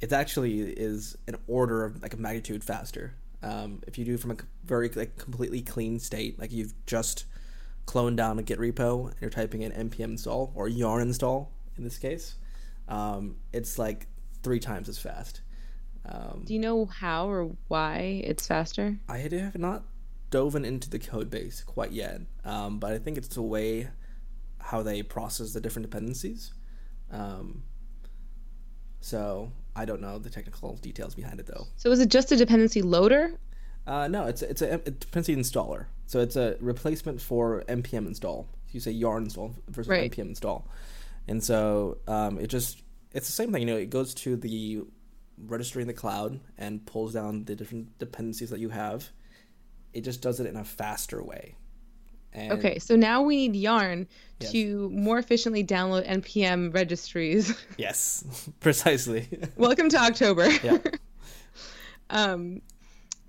it 0.00 0.12
actually 0.12 0.60
is 0.60 1.16
an 1.26 1.36
order 1.46 1.84
of 1.84 2.02
like 2.02 2.14
a 2.14 2.16
magnitude 2.16 2.64
faster. 2.64 3.14
Um, 3.42 3.82
if 3.86 3.98
you 3.98 4.04
do 4.04 4.16
from 4.16 4.32
a 4.32 4.36
very 4.64 4.88
like 4.88 5.16
completely 5.16 5.60
clean 5.60 5.98
state, 5.98 6.38
like 6.38 6.52
you've 6.52 6.74
just 6.86 7.26
cloned 7.86 8.16
down 8.16 8.38
a 8.38 8.42
Git 8.42 8.58
repo 8.58 9.10
and 9.10 9.16
you're 9.20 9.30
typing 9.30 9.60
in 9.62 9.70
npm 9.72 10.04
install 10.04 10.52
or 10.54 10.68
yarn 10.68 11.02
install 11.02 11.52
in 11.76 11.84
this 11.84 11.98
case, 11.98 12.36
um, 12.88 13.36
it's 13.52 13.78
like 13.78 14.06
three 14.42 14.60
times 14.60 14.88
as 14.88 14.98
fast. 14.98 15.40
Um, 16.06 16.42
Do 16.44 16.52
you 16.52 16.60
know 16.60 16.84
how 16.86 17.28
or 17.28 17.50
why 17.68 18.22
it's 18.24 18.46
faster? 18.46 18.96
I 19.08 19.18
have 19.18 19.58
not 19.58 19.84
dove 20.30 20.54
into 20.56 20.90
the 20.90 20.98
code 20.98 21.30
base 21.30 21.62
quite 21.62 21.92
yet, 21.92 22.20
um, 22.44 22.78
but 22.78 22.92
I 22.92 22.98
think 22.98 23.16
it's 23.16 23.28
the 23.28 23.42
way 23.42 23.88
how 24.58 24.82
they 24.82 25.02
process 25.02 25.52
the 25.52 25.60
different 25.60 25.88
dependencies. 25.90 26.52
Um, 27.10 27.62
so 29.00 29.52
I 29.76 29.84
don't 29.84 30.00
know 30.00 30.18
the 30.18 30.30
technical 30.30 30.76
details 30.76 31.14
behind 31.14 31.40
it 31.40 31.46
though. 31.46 31.66
So 31.76 31.90
is 31.90 32.00
it 32.00 32.08
just 32.10 32.32
a 32.32 32.36
dependency 32.36 32.82
loader? 32.82 33.32
Uh, 33.86 34.08
no, 34.08 34.26
it's 34.26 34.40
a, 34.42 34.50
it's 34.50 34.62
a, 34.62 34.74
a 34.74 34.78
dependency 34.78 35.36
installer. 35.36 35.86
So 36.06 36.20
it's 36.20 36.36
a 36.36 36.56
replacement 36.60 37.20
for 37.20 37.62
npm 37.68 38.06
install. 38.06 38.48
You 38.70 38.80
say 38.80 38.90
yarn 38.92 39.24
install 39.24 39.54
versus 39.68 39.88
Right. 39.90 40.10
npm 40.10 40.28
install, 40.30 40.68
and 41.28 41.42
so 41.44 41.98
um, 42.08 42.38
it 42.38 42.48
just 42.48 42.82
it's 43.12 43.26
the 43.26 43.32
same 43.32 43.52
thing. 43.52 43.62
You 43.62 43.66
know, 43.74 43.76
it 43.76 43.90
goes 43.90 44.14
to 44.14 44.36
the 44.36 44.82
registry 45.38 45.82
in 45.82 45.88
the 45.88 45.94
cloud 45.94 46.40
and 46.58 46.84
pulls 46.86 47.12
down 47.14 47.44
the 47.44 47.54
different 47.56 47.98
dependencies 47.98 48.50
that 48.50 48.60
you 48.60 48.68
have. 48.70 49.08
It 49.92 50.02
just 50.02 50.20
does 50.22 50.40
it 50.40 50.46
in 50.46 50.56
a 50.56 50.64
faster 50.64 51.22
way. 51.22 51.56
And 52.32 52.52
Okay, 52.52 52.78
so 52.80 52.96
now 52.96 53.22
we 53.22 53.36
need 53.48 53.56
Yarn 53.56 54.08
Yes. 54.40 54.50
to 54.52 54.90
more 54.90 55.18
efficiently 55.18 55.62
download 55.64 56.06
npm 56.08 56.74
registries. 56.74 57.56
Yes, 57.78 58.24
precisely. 58.60 59.28
Welcome 59.56 59.88
to 59.90 59.98
October. 59.98 60.48
Yeah. 60.62 60.78
um, 62.10 62.60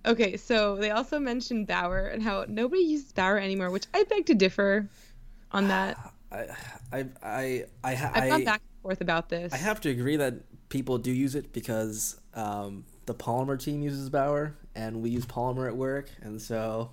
okay, 0.05 0.37
so 0.37 0.75
they 0.77 0.91
also 0.91 1.19
mentioned 1.19 1.67
Bower 1.67 2.07
and 2.07 2.21
how 2.23 2.45
nobody 2.47 2.81
uses 2.81 3.11
Bower 3.11 3.37
anymore, 3.37 3.69
which 3.69 3.85
I 3.93 4.03
beg 4.03 4.25
to 4.27 4.33
differ 4.35 4.87
on 5.51 5.67
that. 5.67 5.97
I 6.31 6.47
I 6.91 7.05
I 7.23 7.65
I, 7.83 7.93
ha- 7.95 8.11
I've 8.13 8.23
I, 8.23 8.29
gone 8.29 8.43
back 8.43 8.61
and 8.61 8.81
forth 8.81 9.01
about 9.01 9.29
this. 9.29 9.53
I 9.53 9.57
have 9.57 9.79
to 9.81 9.89
agree 9.89 10.17
that 10.17 10.33
people 10.69 10.97
do 10.97 11.11
use 11.11 11.35
it 11.35 11.53
because 11.53 12.19
um, 12.33 12.85
the 13.05 13.13
Polymer 13.13 13.61
team 13.61 13.81
uses 13.81 14.09
Bower, 14.09 14.55
and 14.75 15.01
we 15.01 15.09
use 15.09 15.25
Polymer 15.25 15.67
at 15.67 15.75
work, 15.75 16.09
and 16.21 16.41
so 16.41 16.91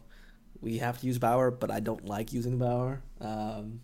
we 0.60 0.78
have 0.78 1.00
to 1.00 1.06
use 1.06 1.18
Bower. 1.18 1.50
But 1.50 1.70
I 1.70 1.80
don't 1.80 2.04
like 2.04 2.32
using 2.32 2.58
Bower. 2.58 3.02
Um, 3.20 3.80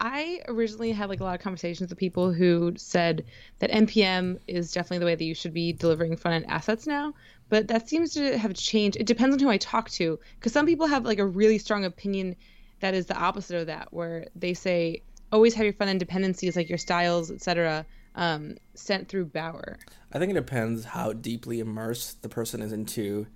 I 0.00 0.40
originally 0.46 0.92
had 0.92 1.08
like 1.08 1.20
a 1.20 1.24
lot 1.24 1.34
of 1.34 1.40
conversations 1.40 1.90
with 1.90 1.98
people 1.98 2.32
who 2.32 2.72
said 2.76 3.24
that 3.58 3.72
npm 3.72 4.38
is 4.46 4.72
definitely 4.72 4.98
the 4.98 5.06
way 5.06 5.16
that 5.16 5.24
you 5.24 5.34
should 5.34 5.52
be 5.52 5.72
delivering 5.72 6.16
front 6.16 6.36
end 6.36 6.44
assets 6.48 6.86
now, 6.86 7.14
but 7.48 7.66
that 7.68 7.88
seems 7.88 8.14
to 8.14 8.38
have 8.38 8.54
changed. 8.54 8.96
It 8.96 9.06
depends 9.06 9.34
on 9.34 9.40
who 9.40 9.50
I 9.50 9.56
talk 9.56 9.90
to, 9.90 10.18
because 10.36 10.52
some 10.52 10.66
people 10.66 10.86
have 10.86 11.04
like 11.04 11.18
a 11.18 11.26
really 11.26 11.58
strong 11.58 11.84
opinion 11.84 12.36
that 12.80 12.94
is 12.94 13.06
the 13.06 13.16
opposite 13.16 13.56
of 13.60 13.66
that, 13.66 13.92
where 13.92 14.28
they 14.36 14.54
say 14.54 15.02
always 15.32 15.54
have 15.54 15.64
your 15.64 15.72
front 15.72 15.90
end 15.90 15.98
dependencies 15.98 16.54
like 16.54 16.68
your 16.68 16.78
styles, 16.78 17.30
etc., 17.32 17.84
um, 18.14 18.56
sent 18.74 19.08
through 19.08 19.26
Bower. 19.26 19.78
I 20.12 20.18
think 20.18 20.30
it 20.30 20.34
depends 20.34 20.86
how 20.86 21.12
deeply 21.12 21.60
immersed 21.60 22.22
the 22.22 22.28
person 22.28 22.62
is 22.62 22.72
into 22.72 23.26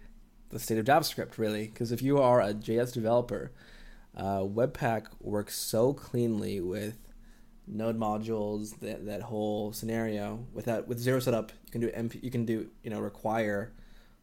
the 0.50 0.58
state 0.58 0.78
of 0.78 0.84
JavaScript, 0.84 1.38
really. 1.38 1.66
Because 1.66 1.92
if 1.92 2.02
you 2.02 2.18
are 2.18 2.40
a 2.40 2.54
JS 2.54 2.92
developer, 2.92 3.52
uh, 4.16 4.40
Webpack 4.40 5.06
works 5.20 5.56
so 5.56 5.92
cleanly 5.92 6.60
with 6.60 6.98
node 7.66 7.98
modules, 7.98 8.78
that, 8.80 9.06
that 9.06 9.22
whole 9.22 9.72
scenario. 9.72 10.46
Without 10.52 10.88
with 10.88 10.98
zero 10.98 11.20
setup, 11.20 11.52
you 11.66 11.70
can 11.70 11.80
do 11.80 11.90
MP, 11.90 12.22
you 12.22 12.30
can 12.30 12.44
do 12.44 12.68
you 12.82 12.90
know 12.90 13.00
require 13.00 13.72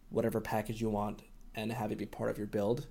whatever 0.09 0.41
package 0.41 0.81
you 0.81 0.89
want 0.89 1.21
and 1.55 1.71
have 1.71 1.91
it 1.91 1.97
be 1.97 2.05
part 2.05 2.29
of 2.29 2.37
your 2.37 2.47
build. 2.47 2.87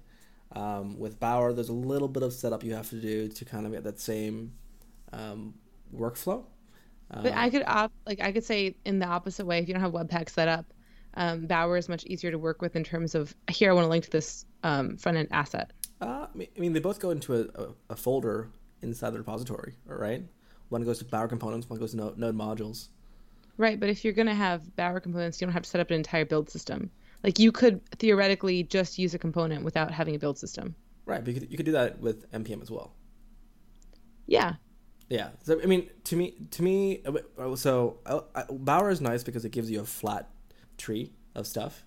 Um, 0.52 0.98
with 0.98 1.20
Bower, 1.20 1.52
there's 1.52 1.68
a 1.68 1.74
little 1.74 2.08
bit 2.08 2.22
of 2.22 2.32
setup 2.32 2.64
you 2.64 2.74
have 2.74 2.88
to 2.90 3.00
do 3.00 3.28
to 3.28 3.44
kind 3.44 3.66
of 3.66 3.72
get 3.72 3.84
that 3.84 4.00
same 4.00 4.52
um, 5.12 5.54
workflow. 5.94 6.44
But 7.10 7.32
Um, 7.32 7.38
I 7.38 7.50
could 7.50 7.62
op- 7.66 7.92
like 8.06 8.20
I 8.20 8.32
could 8.32 8.44
say 8.44 8.76
in 8.84 8.98
the 8.98 9.06
opposite 9.06 9.46
way. 9.46 9.58
If 9.60 9.68
you 9.68 9.74
don't 9.74 9.82
have 9.82 9.92
Webpack 9.92 10.28
set 10.28 10.48
up, 10.48 10.72
um, 11.14 11.46
Bower 11.46 11.76
is 11.76 11.88
much 11.88 12.04
easier 12.04 12.30
to 12.30 12.38
work 12.38 12.60
with 12.60 12.76
in 12.76 12.84
terms 12.84 13.14
of 13.14 13.34
here 13.50 13.70
I 13.70 13.74
want 13.74 13.84
to 13.86 13.88
link 13.88 14.04
to 14.04 14.10
this 14.10 14.44
um, 14.62 14.96
front 14.98 15.16
end 15.18 15.28
asset. 15.30 15.72
Uh, 16.00 16.26
I 16.32 16.58
mean- 16.58 16.72
they 16.72 16.80
both 16.80 17.00
go 17.00 17.10
into 17.10 17.34
a, 17.34 17.40
a, 17.62 17.68
a 17.90 17.96
folder 17.96 18.50
inside 18.82 19.10
the 19.10 19.18
repository, 19.18 19.74
right? 19.86 20.22
One 20.68 20.84
goes 20.84 20.98
to 20.98 21.04
Bower 21.06 21.28
components, 21.28 21.68
one 21.70 21.78
goes 21.78 21.92
to 21.92 21.96
Node, 21.96 22.18
node 22.18 22.36
modules. 22.36 22.88
Right, 23.56 23.80
but 23.80 23.88
if 23.88 24.04
you're 24.04 24.12
gonna 24.12 24.34
have 24.34 24.76
Bower 24.76 25.00
components, 25.00 25.40
you 25.40 25.46
don't 25.46 25.54
have 25.54 25.62
to 25.64 25.68
set 25.68 25.80
up 25.80 25.90
an 25.90 25.96
entire 25.96 26.24
build 26.26 26.50
system. 26.50 26.90
Like 27.24 27.38
you 27.40 27.50
could 27.50 27.80
theoretically 27.96 28.62
just 28.64 28.98
use 28.98 29.14
a 29.14 29.18
component 29.18 29.64
without 29.64 29.90
having 29.90 30.14
a 30.14 30.18
build 30.18 30.38
system. 30.38 30.74
Right, 31.06 31.24
but 31.24 31.34
you 31.34 31.40
could, 31.40 31.50
you 31.50 31.56
could 31.56 31.66
do 31.66 31.72
that 31.72 31.98
with 32.00 32.30
npm 32.32 32.60
as 32.62 32.70
well. 32.70 32.92
Yeah, 34.26 34.54
Yeah, 35.08 35.30
so 35.42 35.58
I 35.62 35.66
mean, 35.66 35.88
to 36.04 36.16
me, 36.16 36.34
to 36.50 36.62
me, 36.62 37.02
uh, 37.38 37.56
so 37.56 37.98
uh, 38.04 38.20
uh, 38.34 38.44
Bower 38.50 38.90
is 38.90 39.00
nice 39.00 39.22
because 39.24 39.44
it 39.44 39.52
gives 39.52 39.70
you 39.70 39.80
a 39.80 39.84
flat 39.84 40.28
tree 40.76 41.12
of 41.34 41.46
stuff. 41.46 41.84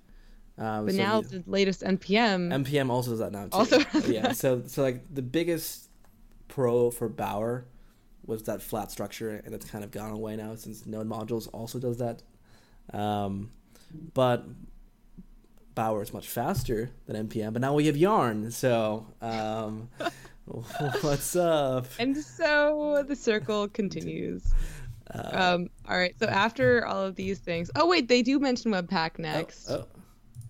Um, 0.58 0.86
but 0.86 0.96
so 0.96 0.98
now 0.98 1.22
the- 1.22 1.40
the 1.40 1.44
latest 1.50 1.82
npm. 1.82 2.50
npm 2.66 2.90
also 2.90 3.12
does 3.12 3.20
that 3.20 3.32
now 3.32 3.44
too. 3.46 3.50
Also 3.52 3.80
yeah. 4.08 4.32
So 4.32 4.64
so 4.66 4.82
like 4.82 5.14
the 5.14 5.22
biggest 5.22 5.90
pro 6.48 6.90
for 6.92 7.08
Bower 7.10 7.66
was 8.26 8.44
that 8.44 8.62
flat 8.62 8.92
structure, 8.92 9.42
and 9.46 9.54
it's 9.54 9.66
kind 9.70 9.84
of 9.84 9.92
gone 9.92 10.12
away 10.12 10.36
now 10.36 10.56
since 10.56 10.86
Node 10.86 11.08
modules 11.08 11.48
also 11.54 11.80
does 11.80 11.98
that. 11.98 12.24
Um, 12.94 13.52
but 14.14 14.46
Bower 15.76 16.02
is 16.02 16.12
much 16.14 16.28
faster 16.28 16.92
than 17.06 17.28
npm. 17.28 17.54
But 17.54 17.62
now 17.62 17.74
we 17.74 17.86
have 17.86 17.96
Yarn, 17.98 18.52
so 18.52 19.08
um, 19.22 19.90
what's 21.02 21.36
up? 21.36 21.88
and 22.00 22.16
so 22.18 23.04
the 23.08 23.16
circle 23.16 23.68
continues. 23.68 24.44
Uh, 25.14 25.30
Um, 25.56 25.70
all 25.90 25.98
right, 25.98 26.16
so 26.20 26.26
after 26.28 26.86
all 26.86 27.04
of 27.06 27.16
these 27.16 27.40
things, 27.40 27.70
oh 27.76 27.88
wait, 27.88 28.08
they 28.08 28.22
do 28.22 28.40
mention 28.40 28.72
Webpack 28.72 29.20
next. 29.20 29.70
oh, 29.70 29.86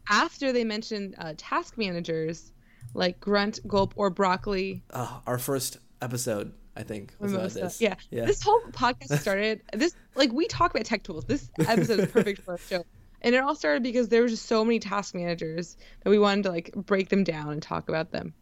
After 0.09 0.51
they 0.51 0.63
mention 0.63 1.15
uh, 1.17 1.33
task 1.37 1.77
managers 1.77 2.51
like 2.93 3.19
Grunt, 3.19 3.59
Gulp, 3.67 3.93
or 3.95 4.09
Broccoli, 4.09 4.83
oh, 4.93 5.21
our 5.25 5.37
first 5.39 5.77
episode, 6.01 6.53
I 6.75 6.83
think, 6.83 7.13
was 7.19 7.33
about 7.33 7.51
this. 7.51 7.79
Yeah. 7.81 7.95
yeah. 8.09 8.25
This 8.25 8.41
whole 8.43 8.61
podcast 8.71 9.19
started. 9.19 9.61
This 9.73 9.95
like 10.15 10.31
we 10.31 10.47
talk 10.47 10.71
about 10.73 10.85
tech 10.85 11.03
tools. 11.03 11.25
This 11.25 11.49
episode 11.59 11.99
is 12.01 12.11
perfect 12.11 12.41
for 12.41 12.51
our 12.51 12.57
show, 12.57 12.83
and 13.21 13.33
it 13.33 13.37
all 13.39 13.55
started 13.55 13.81
because 13.83 14.09
there 14.09 14.21
were 14.21 14.27
just 14.27 14.45
so 14.45 14.63
many 14.65 14.79
task 14.79 15.15
managers 15.15 15.77
that 16.03 16.09
we 16.09 16.19
wanted 16.19 16.43
to 16.43 16.49
like 16.49 16.71
break 16.75 17.09
them 17.09 17.23
down 17.23 17.49
and 17.53 17.61
talk 17.63 17.87
about 17.89 18.11
them. 18.11 18.33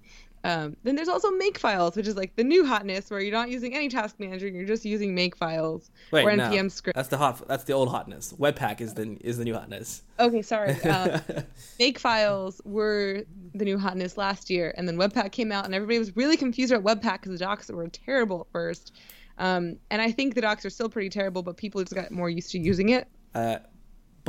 Um, 0.44 0.78
then 0.84 0.96
there's 0.96 1.10
also 1.10 1.30
Makefiles, 1.32 1.96
which 1.96 2.08
is 2.08 2.16
like 2.16 2.36
the 2.36 2.44
new 2.44 2.66
hotness 2.66 3.10
where 3.10 3.20
you're 3.20 3.34
not 3.34 3.50
using 3.50 3.76
any 3.76 3.90
task 3.90 4.16
manager, 4.20 4.48
you're 4.48 4.66
just 4.66 4.86
using 4.86 5.16
Makefiles 5.16 5.90
Wait, 6.12 6.24
or 6.24 6.36
no, 6.36 6.50
npm 6.50 6.72
script. 6.72 6.96
That's 6.96 7.10
the 7.10 7.18
hot. 7.18 7.46
That's 7.48 7.66
the 7.66 7.74
old 7.74 7.90
hotness. 7.90 8.34
Webpack 8.34 8.80
is 8.80 8.94
the 8.94 9.18
is 9.22 9.38
the 9.38 9.44
new 9.44 9.54
hotness. 9.54 10.04
Okay, 10.20 10.42
sorry. 10.42 10.72
Uh, 10.84 11.20
Makefiles 11.80 12.66
were 12.66 13.24
the 13.54 13.66
new 13.66 13.78
hotness 13.78 14.18
last 14.18 14.50
year, 14.50 14.74
and 14.78 14.88
then 14.88 14.98
Webpack 14.98 15.32
came 15.32 15.52
out, 15.52 15.66
and 15.66 15.76
everybody 15.76 16.00
was 16.00 16.16
really 16.16 16.38
confused 16.38 16.72
about 16.72 16.84
Webpack 16.84 17.22
because 17.22 17.34
the 17.34 17.46
docs 17.46 17.70
were 17.70 17.88
terrible 17.88 18.42
at 18.42 18.52
first. 18.52 18.94
Um, 19.38 19.78
and 19.90 20.02
I 20.02 20.12
think 20.12 20.36
the 20.36 20.42
docs 20.42 20.66
are 20.66 20.70
still 20.70 20.90
pretty 20.90 21.10
terrible, 21.10 21.42
but 21.42 21.58
people 21.58 21.82
just 21.82 21.96
got 21.96 22.12
more 22.12 22.30
used 22.30 22.52
to 22.52 22.60
using 22.60 22.90
it. 22.90 23.08
Uh, 23.34 23.60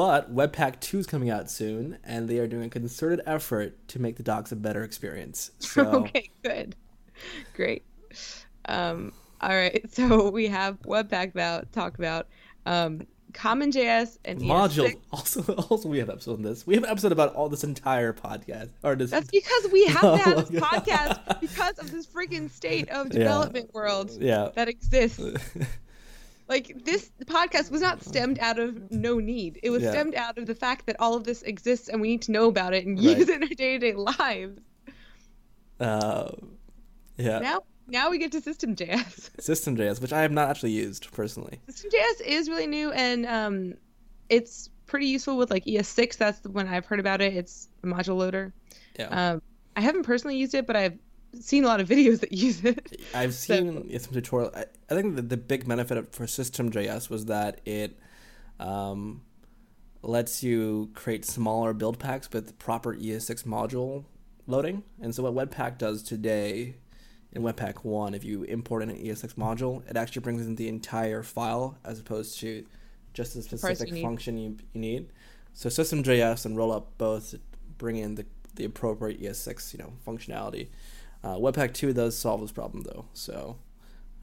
but 0.00 0.34
Webpack 0.34 0.80
2 0.80 1.00
is 1.00 1.06
coming 1.06 1.28
out 1.28 1.50
soon, 1.50 1.98
and 2.04 2.26
they 2.26 2.38
are 2.38 2.46
doing 2.46 2.64
a 2.64 2.68
concerted 2.70 3.20
effort 3.26 3.86
to 3.88 3.98
make 3.98 4.16
the 4.16 4.22
docs 4.22 4.50
a 4.50 4.56
better 4.56 4.82
experience. 4.82 5.50
So, 5.60 5.82
okay, 5.82 6.30
good, 6.42 6.74
great. 7.54 7.84
Um, 8.64 9.12
all 9.42 9.50
right, 9.50 9.84
so 9.92 10.30
we 10.30 10.46
have 10.46 10.80
Webpack 10.84 11.32
about 11.32 11.70
talk 11.72 11.98
about 11.98 12.28
um, 12.64 13.02
CommonJS 13.32 14.16
and 14.24 14.40
module. 14.40 14.88
ES6. 14.88 14.96
Also, 15.12 15.52
also, 15.68 15.88
we 15.90 15.98
have 15.98 16.08
episode 16.08 16.36
on 16.36 16.42
this. 16.44 16.66
We 16.66 16.76
have 16.76 16.84
an 16.84 16.90
episode 16.90 17.12
about 17.12 17.34
all 17.34 17.50
this 17.50 17.62
entire 17.62 18.14
podcast. 18.14 18.70
Or 18.82 18.96
this. 18.96 19.10
That's 19.10 19.30
because 19.30 19.70
we 19.70 19.84
have 19.84 20.00
to 20.00 20.16
have 20.16 20.50
this 20.50 20.60
podcast 20.62 21.40
because 21.42 21.78
of 21.78 21.90
this 21.90 22.06
freaking 22.06 22.48
state 22.48 22.88
of 22.88 23.08
Yeah. 23.08 23.18
development 23.18 23.74
world 23.74 24.12
yeah. 24.18 24.48
that 24.54 24.70
exists. 24.70 25.20
Like 26.50 26.84
this 26.84 27.10
podcast 27.26 27.70
was 27.70 27.80
not 27.80 28.02
stemmed 28.04 28.38
out 28.40 28.58
of 28.58 28.90
no 28.90 29.18
need. 29.20 29.60
It 29.62 29.70
was 29.70 29.82
Yeah. 29.84 29.92
stemmed 29.92 30.16
out 30.16 30.36
of 30.36 30.46
the 30.46 30.54
fact 30.54 30.86
that 30.86 30.96
all 30.98 31.14
of 31.14 31.22
this 31.24 31.42
exists 31.42 31.88
and 31.88 32.00
we 32.00 32.08
need 32.08 32.22
to 32.22 32.32
know 32.32 32.48
about 32.48 32.74
it 32.74 32.84
and 32.84 32.98
Right. 32.98 33.16
use 33.18 33.28
it 33.28 33.36
in 33.36 33.42
our 33.44 33.48
day-to-day 33.54 33.94
lives. 33.94 34.60
uh, 35.78 36.32
yeah. 37.16 37.38
Now, 37.38 37.62
now 37.86 38.10
we 38.10 38.18
get 38.18 38.32
to 38.32 38.40
System.js. 38.40 39.30
System.js, 39.40 40.00
which 40.02 40.12
I 40.12 40.22
have 40.22 40.32
not 40.32 40.50
actually 40.50 40.72
used 40.72 41.10
personally. 41.12 41.60
System.js 41.68 42.20
is 42.26 42.48
really 42.48 42.66
new 42.66 42.90
and 42.92 43.26
um, 43.26 43.74
it's 44.28 44.70
pretty 44.86 45.06
useful 45.06 45.36
with 45.36 45.50
like 45.50 45.64
ES6. 45.66 46.16
That's 46.16 46.40
the 46.40 46.50
one 46.50 46.66
I've 46.68 46.84
heard 46.86 47.00
about 47.00 47.20
it. 47.20 47.34
It's 47.36 47.68
a 47.84 47.86
module 47.86 48.16
loader. 48.16 48.52
Yeah. 48.98 49.06
Um, 49.34 49.42
I 49.76 49.82
haven't 49.82 50.02
personally 50.02 50.36
used 50.36 50.54
it, 50.54 50.66
but 50.66 50.74
I've 50.76 50.98
seen 51.38 51.64
a 51.64 51.66
lot 51.66 51.80
of 51.80 51.88
videos 51.88 52.20
that 52.20 52.32
use 52.32 52.64
it. 52.64 53.00
I've 53.14 53.34
So- 53.34 53.54
seen 53.54 53.98
some 54.00 54.12
tutorial. 54.12 54.50
I, 54.54 54.64
I 54.90 54.94
think 54.94 55.16
the, 55.16 55.22
the 55.22 55.36
big 55.36 55.66
benefit 55.68 56.14
for 56.14 56.26
System.js 56.26 57.08
was 57.10 57.26
that 57.26 57.60
it 57.64 57.98
um, 58.58 59.22
lets 60.02 60.42
you 60.42 60.90
create 60.94 61.24
smaller 61.24 61.72
build 61.72 61.98
packs 61.98 62.30
with 62.32 62.58
proper 62.58 62.94
ES6 62.94 63.44
module 63.44 64.04
loading. 64.46 64.82
And 65.00 65.14
so 65.14 65.30
what 65.30 65.50
Webpack 65.50 65.78
does 65.78 66.02
today 66.02 66.76
in 67.32 67.42
Webpack 67.42 67.84
1, 67.84 68.14
if 68.14 68.24
you 68.24 68.42
import 68.44 68.82
in 68.82 68.90
an 68.90 68.96
ES6 68.96 69.34
module, 69.34 69.88
it 69.88 69.96
actually 69.96 70.22
brings 70.22 70.44
in 70.46 70.56
the 70.56 70.68
entire 70.68 71.22
file 71.22 71.78
as 71.84 72.00
opposed 72.00 72.38
to 72.40 72.64
just 73.14 73.34
the 73.34 73.42
specific 73.42 73.94
you 73.94 74.02
function 74.02 74.38
you, 74.38 74.56
you 74.72 74.80
need. 74.80 75.12
So 75.52 75.68
System.js 75.68 76.46
and 76.46 76.56
Rollup 76.56 76.86
both 76.98 77.34
bring 77.78 77.96
in 77.96 78.14
the, 78.14 78.26
the 78.54 78.64
appropriate 78.64 79.20
ES6 79.20 79.72
you 79.72 79.78
know 79.78 79.92
functionality. 80.06 80.68
Uh, 81.22 81.36
Webpack 81.36 81.74
2 81.74 81.92
does 81.92 82.16
solve 82.16 82.40
this 82.40 82.52
problem 82.52 82.82
though, 82.82 83.04
so 83.12 83.56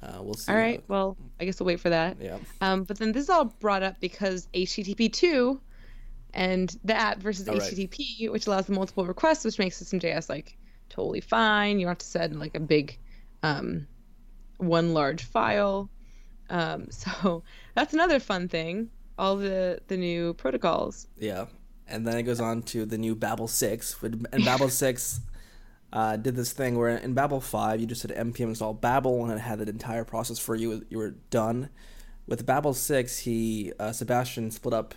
uh, 0.01 0.19
we'll 0.21 0.33
see. 0.33 0.51
All 0.51 0.57
right. 0.57 0.63
right. 0.63 0.83
Well, 0.87 1.15
I 1.39 1.45
guess 1.45 1.59
we'll 1.59 1.67
wait 1.67 1.79
for 1.79 1.89
that. 1.89 2.17
yeah. 2.19 2.37
Um, 2.61 2.83
but 2.83 2.97
then 2.99 3.11
this 3.11 3.23
is 3.23 3.29
all 3.29 3.45
brought 3.45 3.83
up 3.83 3.99
because 3.99 4.47
HTTP 4.53 5.11
two 5.13 5.59
and 6.33 6.75
that 6.83 6.97
app 6.99 7.17
versus 7.19 7.47
Oh, 7.47 7.53
right. 7.53 7.61
HTTP, 7.61 8.31
which 8.31 8.47
allows 8.47 8.65
the 8.65 8.73
multiple 8.73 9.05
requests, 9.05 9.45
which 9.45 9.59
makes 9.59 9.77
System.js 9.77 10.29
like 10.29 10.57
totally 10.89 11.21
fine. 11.21 11.79
You 11.79 11.85
don't 11.85 11.91
have 11.91 11.97
to 11.99 12.05
send 12.05 12.39
like 12.39 12.55
a 12.55 12.59
big 12.59 12.97
um, 13.43 13.87
one 14.57 14.93
large 14.93 15.23
file. 15.23 15.89
Um, 16.49 16.87
so 16.91 17.43
that's 17.75 17.93
another 17.93 18.19
fun 18.19 18.47
thing. 18.47 18.89
All 19.19 19.35
the 19.35 19.79
the 19.87 19.97
new 19.97 20.33
protocols. 20.35 21.07
Yeah, 21.17 21.45
and 21.87 22.05
then 22.07 22.17
it 22.17 22.23
goes 22.23 22.39
on 22.39 22.61
to 22.63 22.85
the 22.85 22.97
new 22.97 23.15
Babel 23.15 23.47
six. 23.47 23.99
With- 24.01 24.25
And 24.31 24.45
Babel 24.45 24.69
six 24.83 25.21
uh, 25.93 26.17
did 26.17 26.35
this 26.35 26.51
thing 26.51 26.77
where 26.77 26.89
in 26.89 27.13
Babel 27.13 27.39
five 27.39 27.79
you 27.79 27.87
just 27.87 28.05
did 28.05 28.15
npm 28.15 28.49
install 28.49 28.73
Babel 28.73 29.23
and 29.23 29.33
it 29.33 29.39
had 29.39 29.59
the 29.59 29.69
entire 29.69 30.03
process 30.03 30.39
for 30.39 30.55
you. 30.55 30.85
You 30.89 30.97
were 30.97 31.15
done. 31.29 31.69
With 32.27 32.45
Babel 32.45 32.73
six, 32.73 33.19
he 33.19 33.71
uh, 33.79 33.91
Sebastian 33.93 34.51
split 34.51 34.73
up 34.73 34.93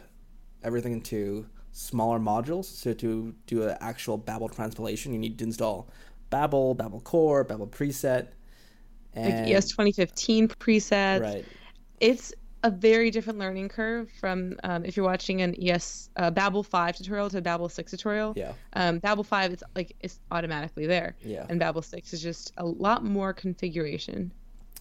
everything 0.63 0.93
into 0.93 1.47
smaller 1.73 2.19
modules. 2.19 2.65
So 2.65 2.93
to 2.93 3.35
do 3.47 3.63
an 3.63 3.77
actual 3.81 4.19
Babel 4.19 4.49
transpilation, 4.49 5.13
you 5.13 5.19
need 5.19 5.39
to 5.39 5.45
install 5.45 5.89
Babel, 6.31 6.75
Babel 6.75 7.01
core, 7.01 7.45
Babel 7.45 7.69
preset, 7.69 8.29
Like 9.15 9.33
ES 9.49 9.67
2015 9.71 10.49
presets. 10.49 11.21
right. 11.21 11.45
it's 12.01 12.33
a 12.62 12.71
very 12.71 13.11
different 13.11 13.38
learning 13.38 13.69
curve 13.69 14.11
from 14.21 14.57
um, 14.64 14.85
if 14.85 14.97
you're 14.97 15.07
watching 15.07 15.40
an 15.43 15.55
ES 15.62 16.11
uh, 16.17 16.31
Babel 16.31 16.62
5 16.62 16.97
tutorial 16.97 17.31
to 17.31 17.38
a 17.38 17.40
Babel 17.40 17.69
6 17.69 17.90
tutorial. 17.90 18.35
Yeah, 18.37 18.52
Um, 18.75 18.99
Babel 18.99 19.25
5 19.25 19.52
it's 19.52 19.62
like 19.75 19.97
it's 20.00 20.21
automatically 20.31 20.87
there, 20.87 21.17
yeah. 21.25 21.47
and 21.49 21.59
Babel 21.59 21.83
6 21.83 22.12
is 22.12 22.23
just 22.23 22.52
a 22.59 22.67
lot 22.67 23.05
more 23.05 23.33
configuration. 23.33 24.31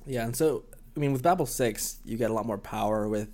Yeah, 0.05 0.25
and 0.25 0.35
so 0.35 0.63
I 0.95 0.99
mean, 0.99 1.13
with 1.13 1.23
Babel 1.23 1.45
six, 1.45 1.99
you 2.03 2.17
get 2.17 2.29
a 2.29 2.33
lot 2.33 2.45
more 2.45 2.57
power 2.57 3.07
with 3.07 3.29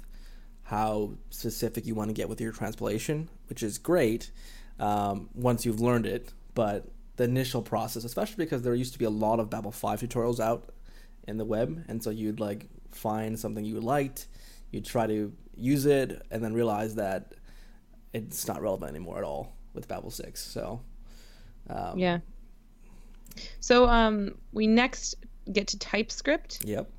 how 0.64 1.14
specific 1.30 1.86
you 1.86 1.96
want 1.96 2.10
to 2.10 2.14
get 2.14 2.30
with 2.30 2.42
your 2.42 2.52
transpilation, 2.52 3.30
which 3.50 3.64
is 3.64 3.78
great 3.78 4.32
um, 4.80 5.30
once 5.34 5.66
you've 5.66 5.80
learned 5.80 6.06
it. 6.06 6.32
But 6.54 6.88
the 7.16 7.24
initial 7.24 7.62
process, 7.62 8.04
especially 8.04 8.46
because 8.46 8.62
there 8.62 8.76
used 8.76 8.94
to 8.94 9.00
be 9.00 9.06
a 9.06 9.10
lot 9.10 9.40
of 9.40 9.50
Babel 9.50 9.72
five 9.72 10.00
tutorials 10.00 10.40
out 10.40 10.74
in 11.28 11.38
the 11.38 11.46
web, 11.46 11.84
and 11.88 12.04
so 12.04 12.10
you'd 12.10 12.40
like 12.40 12.68
find 12.92 13.40
something 13.40 13.66
you 13.66 13.80
liked, 13.80 14.28
you'd 14.76 14.86
try 14.86 15.08
to 15.08 15.34
use 15.56 15.86
it, 15.86 16.22
and 16.30 16.44
then 16.44 16.54
realize 16.54 16.96
that 16.96 17.34
it's 18.14 18.48
not 18.48 18.62
relevant 18.62 18.90
anymore 18.90 19.18
at 19.18 19.24
all 19.24 19.56
with 19.74 19.88
Babel 19.88 20.12
six. 20.12 20.44
So 20.44 20.82
um, 21.70 21.98
Yeah. 21.98 22.20
So 23.60 23.88
um, 23.88 24.36
we 24.52 24.68
next 24.68 25.16
get 25.52 25.68
to 25.68 25.80
TypeScript 25.80 26.64
yep. 26.66 26.90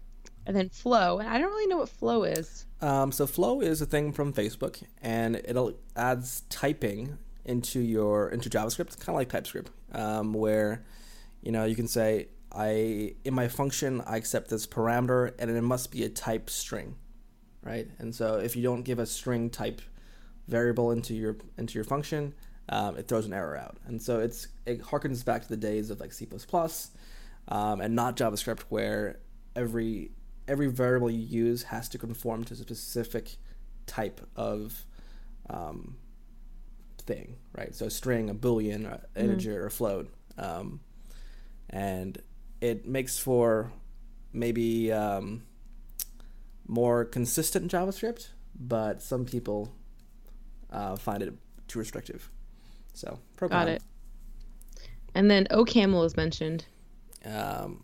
and 0.46 0.54
then 0.54 0.68
Flow, 0.68 1.18
and 1.18 1.28
I 1.28 1.38
don't 1.38 1.50
really 1.50 1.66
know 1.66 1.78
what 1.78 1.88
Flow 1.88 2.24
is. 2.24 2.66
Um, 2.80 3.10
so 3.10 3.26
Flow 3.26 3.60
is 3.60 3.80
a 3.80 3.86
thing 3.86 4.12
from 4.12 4.32
Facebook, 4.32 4.82
and 5.00 5.36
it 5.36 5.56
adds 5.96 6.42
typing 6.50 7.18
into 7.44 7.80
your 7.80 8.28
into 8.28 8.50
JavaScript, 8.50 8.98
kind 8.98 9.10
of 9.10 9.14
like 9.14 9.28
TypeScript, 9.28 9.70
um, 9.92 10.34
where 10.34 10.84
you 11.42 11.52
know 11.52 11.64
you 11.64 11.74
can 11.74 11.88
say 11.88 12.28
I 12.52 13.14
in 13.24 13.34
my 13.34 13.48
function 13.48 14.02
I 14.06 14.16
accept 14.16 14.50
this 14.50 14.66
parameter, 14.66 15.32
and 15.38 15.50
it 15.50 15.62
must 15.62 15.90
be 15.90 16.04
a 16.04 16.08
type 16.10 16.50
string, 16.50 16.96
right? 17.66 17.88
And 17.98 18.14
so 18.14 18.36
if 18.36 18.54
you 18.54 18.62
don't 18.62 18.82
give 18.82 18.98
a 18.98 19.06
string 19.06 19.50
type 19.50 19.80
variable 20.46 20.92
into 20.92 21.14
your 21.14 21.36
into 21.58 21.74
your 21.74 21.84
function, 21.84 22.32
um, 22.68 22.96
it 22.96 23.08
throws 23.08 23.26
an 23.26 23.32
error 23.32 23.56
out. 23.56 23.76
And 23.86 24.00
so 24.00 24.20
it's 24.20 24.48
it 24.64 24.80
harkens 24.82 25.24
back 25.24 25.42
to 25.42 25.48
the 25.48 25.56
days 25.56 25.90
of 25.90 26.00
like 26.00 26.12
C++, 26.12 26.28
um, 27.48 27.80
and 27.80 27.94
not 27.94 28.16
JavaScript, 28.16 28.60
where 28.68 29.18
every 29.56 30.12
every 30.46 30.68
variable 30.68 31.10
you 31.10 31.18
use 31.18 31.64
has 31.64 31.88
to 31.88 31.98
conform 31.98 32.44
to 32.44 32.54
a 32.54 32.56
specific 32.56 33.36
type 33.86 34.20
of 34.36 34.84
um, 35.50 35.96
thing, 36.98 37.36
right? 37.52 37.74
So 37.74 37.86
a 37.86 37.90
string, 37.90 38.30
a 38.30 38.34
boolean, 38.34 38.86
a 38.86 39.00
integer, 39.20 39.64
or 39.64 39.66
a 39.66 39.70
float, 39.70 40.08
um, 40.38 40.80
and 41.68 42.16
it 42.60 42.86
makes 42.86 43.18
for 43.18 43.72
maybe 44.32 44.92
um, 44.92 45.42
more 46.66 47.04
consistent 47.04 47.70
JavaScript, 47.70 48.28
but 48.58 49.02
some 49.02 49.24
people 49.24 49.72
uh, 50.70 50.96
find 50.96 51.22
it 51.22 51.34
too 51.68 51.78
restrictive. 51.78 52.30
So 52.94 53.18
program. 53.36 53.66
Got 53.66 53.68
it. 53.74 53.82
And 55.14 55.30
then 55.30 55.46
OCaml 55.50 56.04
is 56.04 56.16
mentioned. 56.16 56.66
Um, 57.24 57.82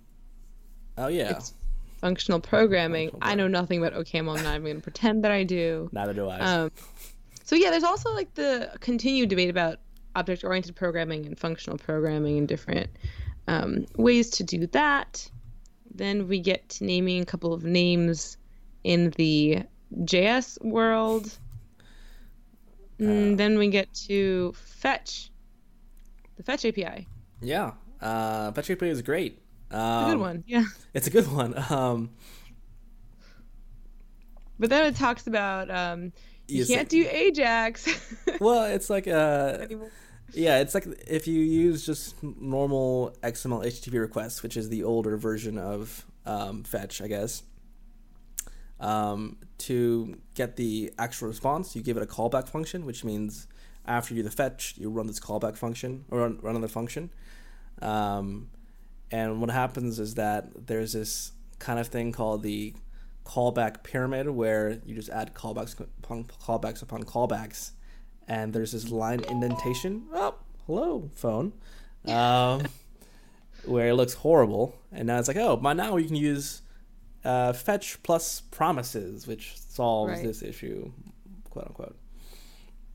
oh 0.98 1.08
yeah, 1.08 1.30
It's 1.30 1.54
functional 1.98 2.40
programming. 2.40 3.10
Functional 3.10 3.32
I 3.32 3.34
know 3.34 3.48
nothing 3.48 3.84
about 3.84 3.98
OCaml. 3.98 4.36
I'm 4.36 4.44
not 4.44 4.54
even 4.54 4.62
going 4.62 4.76
to 4.76 4.82
pretend 4.82 5.24
that 5.24 5.32
I 5.32 5.44
do. 5.44 5.88
neither 5.92 6.14
do 6.14 6.28
I. 6.28 6.38
Um, 6.38 6.72
so 7.44 7.56
yeah, 7.56 7.70
there's 7.70 7.84
also 7.84 8.12
like 8.12 8.34
the 8.34 8.72
continued 8.80 9.28
debate 9.28 9.50
about 9.50 9.78
object-oriented 10.14 10.76
programming 10.76 11.24
and 11.26 11.38
functional 11.38 11.78
programming 11.78 12.38
and 12.38 12.46
different 12.46 12.90
um, 13.48 13.86
ways 13.96 14.30
to 14.30 14.44
do 14.44 14.66
that. 14.68 15.28
Then 15.94 16.28
we 16.28 16.38
get 16.38 16.68
to 16.70 16.84
naming 16.84 17.22
a 17.22 17.26
couple 17.26 17.52
of 17.52 17.64
names 17.64 18.36
in 18.84 19.10
the 19.10 19.62
JS 19.94 20.62
world. 20.64 21.30
And 22.98 23.38
then 23.38 23.58
we 23.58 23.68
get 23.68 23.92
to 24.06 24.52
fetch, 24.54 25.30
the 26.36 26.42
fetch 26.44 26.64
API. 26.64 27.08
yeah, 27.40 27.72
uh, 28.00 28.52
Fetch 28.52 28.70
API 28.70 28.88
is 28.90 29.02
great. 29.02 29.40
A 29.72 29.76
Um, 29.78 30.10
good 30.10 30.20
one, 30.20 30.44
yeah. 30.46 30.64
It's 30.94 31.06
a 31.08 31.10
good 31.10 31.26
one. 31.32 31.54
Um, 31.70 32.10
But 34.58 34.70
then 34.70 34.86
it 34.86 34.96
talks 34.96 35.26
about 35.26 35.70
um, 35.70 36.12
you 36.46 36.64
can't 36.66 36.88
do 36.88 37.06
Ajax 37.10 37.88
well, 38.40 38.64
it's 38.64 38.88
like 38.88 39.08
uh, 39.08 39.66
yeah, 40.32 40.60
it's 40.60 40.74
like 40.74 40.86
if 41.08 41.26
you 41.26 41.40
use 41.40 41.84
just 41.84 42.22
normal 42.22 43.16
XML 43.22 43.64
HTTP 43.66 43.98
requests, 44.00 44.42
which 44.44 44.56
is 44.56 44.68
the 44.68 44.84
older 44.84 45.16
version 45.16 45.58
of 45.58 46.04
um, 46.24 46.62
Fetch, 46.62 47.02
I 47.02 47.08
guess. 47.08 47.42
Um, 48.82 49.36
to 49.58 50.16
get 50.34 50.56
the 50.56 50.92
actual 50.98 51.28
response, 51.28 51.76
you 51.76 51.82
give 51.82 51.96
it 51.96 52.02
a 52.02 52.06
callback 52.06 52.48
function, 52.48 52.84
which 52.84 53.04
means 53.04 53.46
after 53.86 54.12
you 54.12 54.22
do 54.22 54.28
the 54.28 54.34
fetch, 54.34 54.74
you 54.76 54.90
run 54.90 55.06
this 55.06 55.20
callback 55.20 55.56
function 55.56 56.04
or 56.10 56.18
run, 56.18 56.38
run 56.42 56.56
another 56.56 56.66
function. 56.66 57.10
Um, 57.80 58.50
and 59.12 59.40
what 59.40 59.50
happens 59.50 60.00
is 60.00 60.14
that 60.14 60.66
there's 60.66 60.94
this 60.94 61.30
kind 61.60 61.78
of 61.78 61.86
thing 61.88 62.10
called 62.10 62.42
the 62.42 62.74
callback 63.24 63.84
pyramid 63.84 64.28
where 64.28 64.80
you 64.84 64.96
just 64.96 65.10
add 65.10 65.32
callbacks 65.32 65.78
upon 65.78 66.24
callbacks 66.24 66.82
upon 66.82 67.04
callbacks, 67.04 67.70
and 68.26 68.52
there's 68.52 68.72
this 68.72 68.90
line 68.90 69.20
indentation. 69.28 70.06
Oh, 70.12 70.34
hello, 70.66 71.08
phone. 71.14 71.52
Um, 72.06 72.66
where 73.64 73.88
it 73.88 73.94
looks 73.94 74.14
horrible, 74.14 74.74
and 74.90 75.06
now 75.06 75.20
it's 75.20 75.28
like, 75.28 75.36
oh, 75.36 75.56
by 75.56 75.72
now 75.72 75.96
you 75.98 76.06
can 76.06 76.16
use 76.16 76.61
uh, 77.24 77.52
fetch 77.52 78.02
plus 78.02 78.40
promises, 78.50 79.26
which 79.26 79.56
solves 79.58 80.12
Right. 80.12 80.24
this 80.24 80.42
issue, 80.42 80.90
quote 81.50 81.66
unquote. 81.68 81.96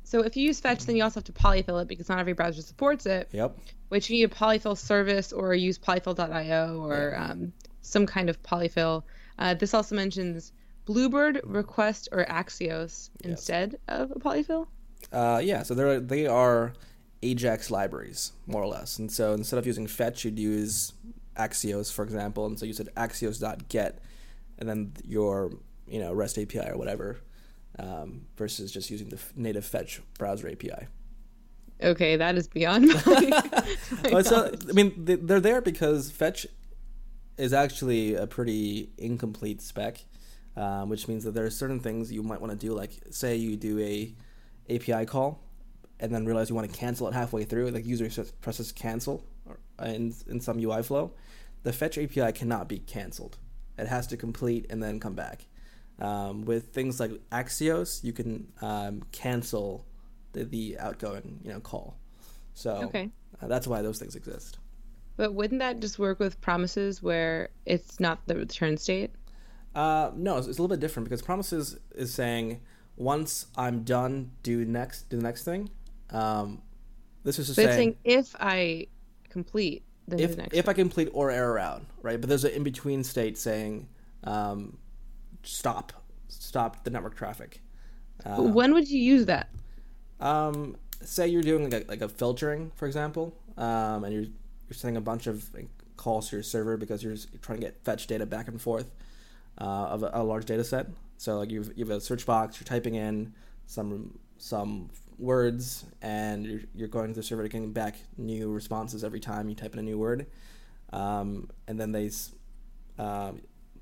So 0.04 0.22
if 0.22 0.38
you 0.38 0.44
use 0.44 0.60
fetch, 0.60 0.86
then 0.86 0.96
you 0.96 1.04
also 1.04 1.20
have 1.20 1.26
to 1.26 1.34
polyfill 1.34 1.82
it 1.82 1.88
because 1.90 2.08
not 2.08 2.20
every 2.20 2.32
browser 2.34 2.62
supports 2.62 3.06
it. 3.06 3.28
Yep. 3.34 3.58
Which 3.90 4.10
you 4.10 4.18
need 4.18 4.24
a 4.32 4.34
polyfill 4.34 4.78
service 4.78 5.34
or 5.34 5.54
use 5.54 5.78
polyfill.io 5.78 6.80
or 6.82 7.16
um, 7.18 7.52
some 7.82 8.06
kind 8.06 8.30
of 8.30 8.42
polyfill. 8.42 9.04
Uh, 9.38 9.54
this 9.54 9.74
also 9.74 9.96
mentions 9.96 10.54
Bluebird, 10.86 11.42
Request, 11.44 12.08
or 12.14 12.26
Axios 12.26 13.10
instead 13.24 13.78
of 13.90 14.12
a 14.12 14.16
polyfill. 14.16 14.68
Uh, 15.12 15.42
yeah, 15.44 15.62
so 15.64 15.74
they're 15.74 16.00
they 16.00 16.26
are 16.26 16.74
Ajax 17.22 17.70
libraries 17.70 18.32
more 18.46 18.62
or 18.64 18.68
less, 18.68 18.98
and 19.00 19.12
so 19.12 19.34
instead 19.34 19.60
of 19.60 19.68
using 19.68 19.88
fetch, 19.88 20.24
you'd 20.24 20.40
use 20.40 20.94
Axios, 21.36 21.92
for 21.92 22.04
example, 22.04 22.46
and 22.46 22.58
so 22.58 22.66
you 22.66 22.74
said 22.74 22.90
Axios.get, 22.96 24.00
and 24.58 24.68
then 24.68 24.94
your 25.04 25.52
you 25.88 26.00
know 26.00 26.14
REST 26.14 26.40
API 26.40 26.70
or 26.70 26.78
whatever, 26.78 27.18
um, 27.80 28.28
versus 28.36 28.72
just 28.72 28.90
using 28.90 29.10
the 29.10 29.20
native 29.36 29.66
fetch 29.66 30.02
browser 30.18 30.48
API. 30.48 30.88
Okay, 31.82 32.16
that 32.16 32.36
is 32.38 32.48
beyond 32.48 32.88
my. 32.88 33.44
my 34.12 34.22
so, 34.24 34.52
I 34.68 34.72
mean, 34.72 34.94
they're 34.98 35.40
there 35.40 35.62
because 35.62 36.10
fetch 36.10 36.48
is 37.38 37.54
actually 37.54 38.16
a 38.16 38.26
pretty 38.26 38.90
incomplete 38.98 39.62
spec, 39.62 40.04
um, 40.56 40.90
which 40.90 41.08
means 41.08 41.24
that 41.24 41.36
there 41.36 41.46
are 41.46 41.52
certain 41.52 41.80
things 41.80 42.12
you 42.12 42.24
might 42.24 42.42
want 42.42 42.52
to 42.52 42.58
do. 42.58 42.74
Like, 42.74 42.92
say 43.12 43.36
you 43.36 43.56
do 43.56 43.80
a 43.80 44.16
API 44.74 45.06
call, 45.06 45.40
and 46.00 46.14
then 46.14 46.26
realize 46.26 46.50
you 46.50 46.56
want 46.56 46.72
to 46.72 46.78
cancel 46.78 47.08
it 47.08 47.14
halfway 47.14 47.44
through. 47.44 47.70
Like, 47.70 47.86
user 47.86 48.10
presses 48.42 48.72
cancel 48.72 49.24
in 49.84 50.16
in 50.28 50.42
some 50.42 50.60
UI 50.60 50.82
flow. 50.82 51.14
The 51.62 51.74
fetch 51.74 51.98
API 51.98 52.32
cannot 52.32 52.68
be 52.68 52.80
canceled. 52.80 53.38
It 53.78 53.88
has 53.88 54.08
to 54.08 54.18
complete 54.18 54.68
and 54.70 54.82
then 54.82 55.00
come 55.00 55.14
back. 55.14 55.46
Um, 56.00 56.46
with 56.46 56.74
things 56.74 57.00
like 57.00 57.12
Axios, 57.32 58.04
you 58.04 58.14
can 58.14 58.48
um, 58.62 59.04
cancel 59.12 59.86
the, 60.34 60.44
the 60.44 60.78
outgoing 60.80 61.40
you 61.44 61.52
know 61.52 61.60
call. 61.60 61.98
So 62.54 62.72
okay. 62.86 63.10
uh, 63.42 63.48
that's 63.48 63.68
why 63.68 63.82
those 63.82 64.00
things 64.00 64.16
exist. 64.16 64.60
But 65.16 65.34
wouldn't 65.34 65.60
that 65.60 65.80
just 65.80 65.98
work 65.98 66.20
with 66.20 66.40
promises 66.42 67.02
where 67.02 67.50
it's 67.66 68.00
not 68.00 68.20
the 68.28 68.36
return 68.36 68.78
state? 68.78 69.12
Uh, 69.74 70.12
no, 70.16 70.38
it's, 70.38 70.48
it's, 70.48 70.60
a 70.60 70.62
little 70.62 70.76
bit 70.76 70.80
different 70.80 71.10
because 71.10 71.22
promises 71.22 71.78
is 71.96 72.14
saying 72.14 72.62
once 72.96 73.48
I'm 73.56 73.84
done, 73.84 74.32
do 74.44 74.66
next, 74.66 75.10
do 75.10 75.18
the 75.18 75.24
next 75.24 75.44
thing. 75.44 75.70
Um, 76.12 76.62
this 77.24 77.40
is 77.40 77.48
just 77.48 77.58
saying, 77.58 77.70
saying, 77.70 77.98
if 78.04 78.36
I 78.40 78.88
complete, 79.30 79.84
if 80.12 80.38
next. 80.38 80.56
If. 80.56 80.70
I 80.70 80.74
complete 80.74 81.10
or 81.14 81.32
error 81.32 81.60
out, 81.60 81.84
right? 82.02 82.20
But 82.20 82.30
there's 82.30 82.44
an 82.44 82.52
in 82.52 82.64
between 82.64 83.04
state 83.04 83.38
saying 83.38 83.88
um, 84.24 84.78
stop, 85.44 85.94
stop 86.28 86.84
the 86.84 86.90
network 86.90 87.16
traffic. 87.16 87.62
Uh, 88.26 88.42
when 88.42 88.74
would 88.74 88.90
you 88.90 89.00
use 89.00 89.26
that? 89.26 89.50
Um, 90.20 90.78
say 91.02 91.28
you're 91.28 91.44
doing 91.44 91.70
like 91.70 91.84
a, 91.84 91.90
like 91.90 92.02
a 92.02 92.10
filtering, 92.10 92.72
for 92.76 92.88
example, 92.88 93.38
um, 93.58 94.04
and 94.04 94.14
you're 94.14 94.26
you're 94.70 94.76
sending 94.76 94.98
a 94.98 95.02
bunch 95.02 95.28
of 95.28 95.50
calls 95.96 96.30
to 96.30 96.36
your 96.36 96.44
server 96.44 96.78
because 96.78 97.04
you're 97.04 97.16
trying 97.42 97.60
to 97.60 97.66
get 97.66 97.84
fetch 97.84 98.08
data 98.08 98.26
back 98.26 98.48
and 98.48 98.62
forth 98.62 98.92
uh, 99.60 99.64
of 99.64 100.04
a, 100.04 100.12
a, 100.14 100.24
large 100.24 100.46
data 100.46 100.64
set. 100.64 100.88
So 101.18 101.38
like 101.38 101.50
you've, 101.50 101.72
you 101.76 101.86
have 101.86 101.98
a 101.98 102.02
search 102.02 102.26
box, 102.26 102.60
you're 102.60 102.66
typing 102.66 102.96
in 102.96 103.34
some 103.66 104.20
some 104.38 104.90
words, 105.18 105.86
and 106.02 106.46
you're, 106.46 106.62
you're 106.76 106.88
going 106.88 107.08
to 107.10 107.14
the 107.14 107.24
server 107.24 107.44
to 107.44 107.50
getting 107.50 107.74
back 107.74 107.96
new 108.18 108.52
responses 108.52 109.04
every 109.04 109.20
time 109.20 109.50
you 109.50 109.56
type 109.56 109.74
in 109.74 109.80
a 109.80 109.84
new 109.84 109.98
word, 109.98 110.28
um, 110.94 111.50
and 111.68 111.80
then 111.80 111.92
they 111.92 112.10
uh, 113.00 113.32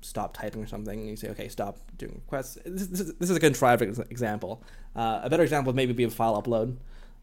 stop 0.00 0.36
typing 0.36 0.62
or 0.62 0.66
something, 0.66 0.98
and 0.98 1.08
you 1.08 1.16
say, 1.16 1.28
okay, 1.28 1.48
stop 1.48 1.78
doing 1.96 2.14
requests. 2.14 2.58
This, 2.64 2.86
this, 2.86 3.00
is, 3.00 3.14
this 3.14 3.30
is 3.30 3.36
a 3.36 3.40
contrived 3.40 3.82
example. 3.82 4.62
Uh, 4.94 5.20
a 5.22 5.30
better 5.30 5.42
example 5.42 5.70
would 5.70 5.76
maybe 5.76 5.92
be 5.92 6.04
a 6.04 6.10
file 6.10 6.40
upload. 6.40 6.76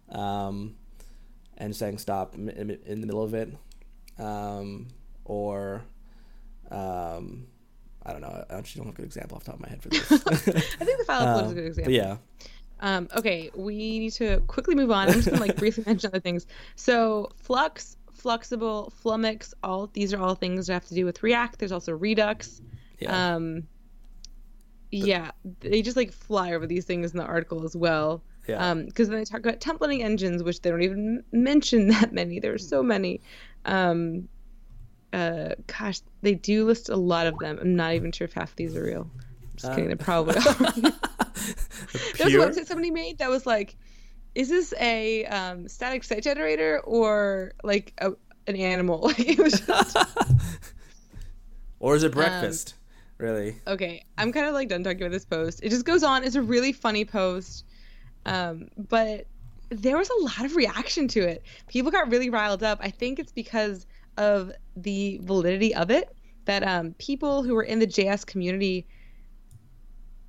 Um, 0.09 0.75
and 1.57 1.75
saying 1.75 1.97
stop 1.97 2.35
in, 2.35 2.49
in 2.85 3.01
the 3.01 3.07
middle 3.07 3.23
of 3.23 3.33
it, 3.33 3.53
um, 4.17 4.87
or 5.25 5.83
um, 6.71 7.47
I 8.05 8.11
don't 8.11 8.21
know. 8.21 8.45
I 8.49 8.55
actually 8.55 8.79
don't 8.79 8.87
have 8.87 8.95
a 8.95 8.97
good 8.97 9.05
example 9.05 9.37
off 9.37 9.43
the 9.43 9.51
top 9.51 9.59
of 9.59 9.61
my 9.61 9.69
head 9.69 9.81
for 9.81 9.89
this. 9.89 10.11
I 10.11 10.15
think 10.15 10.97
the 10.97 11.05
file 11.05 11.25
upload 11.25 11.45
is 11.45 11.51
a 11.51 11.55
good 11.55 11.65
example. 11.67 11.93
yeah. 11.93 12.17
Um, 12.79 13.07
okay, 13.15 13.49
we 13.55 13.99
need 13.99 14.13
to 14.13 14.41
quickly 14.47 14.75
move 14.75 14.91
on. 14.91 15.07
I'm 15.07 15.15
just 15.15 15.29
gonna 15.29 15.41
like 15.41 15.55
briefly 15.57 15.83
mention 15.85 16.09
other 16.09 16.19
things. 16.19 16.45
So 16.75 17.29
Flux, 17.35 17.97
Fluxible, 18.13 18.91
Flummox, 19.03 19.53
all 19.63 19.87
these 19.93 20.13
are 20.13 20.19
all 20.19 20.35
things 20.35 20.67
that 20.67 20.73
have 20.73 20.85
to 20.87 20.95
do 20.95 21.05
with 21.05 21.23
React. 21.23 21.59
There's 21.59 21.71
also 21.71 21.93
Redux. 21.93 22.61
Yeah. 22.99 23.35
Um, 23.35 23.67
yeah, 24.91 25.31
they 25.61 25.81
just 25.81 25.97
like 25.97 26.13
fly 26.13 26.53
over 26.53 26.67
these 26.67 26.85
things 26.85 27.11
in 27.11 27.17
the 27.17 27.25
article 27.25 27.65
as 27.65 27.75
well. 27.75 28.21
Yeah. 28.47 28.73
Because 28.75 29.07
um, 29.07 29.11
then 29.11 29.19
they 29.19 29.25
talk 29.25 29.39
about 29.39 29.59
templating 29.59 30.01
engines, 30.01 30.43
which 30.43 30.61
they 30.61 30.69
don't 30.69 30.83
even 30.83 31.23
mention 31.31 31.87
that 31.89 32.13
many. 32.13 32.39
There 32.39 32.53
are 32.53 32.59
so 32.59 32.83
many. 32.83 33.21
Um, 33.65 34.27
uh, 35.11 35.49
gosh, 35.67 36.01
they 36.21 36.35
do 36.35 36.65
list 36.65 36.89
a 36.89 36.95
lot 36.95 37.27
of 37.27 37.37
them. 37.39 37.57
I'm 37.61 37.75
not 37.75 37.93
even 37.93 38.11
sure 38.11 38.25
if 38.25 38.33
half 38.33 38.51
of 38.51 38.55
these 38.55 38.75
are 38.75 38.83
real. 38.83 39.09
Just 39.55 39.71
uh, 39.71 39.75
kidding. 39.75 39.89
They 39.89 39.95
probably 40.03 40.35
are. 40.35 40.93
There 42.17 42.25
was 42.25 42.57
a 42.57 42.61
website 42.61 42.67
somebody 42.67 42.91
made 42.91 43.17
that 43.19 43.29
was 43.29 43.45
like, 43.45 43.75
is 44.35 44.49
this 44.49 44.73
a 44.79 45.25
um, 45.25 45.67
static 45.67 46.03
site 46.03 46.23
generator 46.23 46.79
or 46.81 47.53
like 47.63 47.93
a, 47.99 48.11
an 48.47 48.55
animal? 48.55 48.99
Like 49.17 49.19
it 49.19 49.39
was 49.39 49.59
just. 49.61 49.97
or 51.79 51.95
is 51.95 52.03
it 52.03 52.11
breakfast? 52.11 52.75
Um, 52.75 53.25
really? 53.25 53.55
Okay, 53.67 54.03
I'm 54.17 54.31
kind 54.31 54.47
of 54.47 54.53
like 54.53 54.69
done 54.69 54.83
talking 54.83 55.01
about 55.01 55.11
this 55.11 55.25
post. 55.25 55.59
It 55.63 55.69
just 55.69 55.85
goes 55.85 56.03
on. 56.03 56.23
It's 56.23 56.35
a 56.35 56.41
really 56.41 56.71
funny 56.71 57.05
post. 57.05 57.65
Um, 58.25 58.69
but 58.77 59.27
there 59.69 59.97
was 59.97 60.09
a 60.09 60.23
lot 60.23 60.45
of 60.45 60.55
reaction 60.55 61.07
to 61.09 61.21
it. 61.21 61.43
People 61.67 61.91
got 61.91 62.09
really 62.09 62.29
riled 62.29 62.63
up. 62.63 62.79
I 62.81 62.89
think 62.89 63.19
it's 63.19 63.31
because 63.31 63.85
of 64.17 64.51
the 64.75 65.19
validity 65.23 65.73
of 65.75 65.89
it 65.91 66.15
that 66.45 66.63
um, 66.67 66.93
people 66.97 67.43
who 67.43 67.55
were 67.55 67.63
in 67.63 67.79
the 67.79 67.87
JS 67.87 68.25
community 68.25 68.85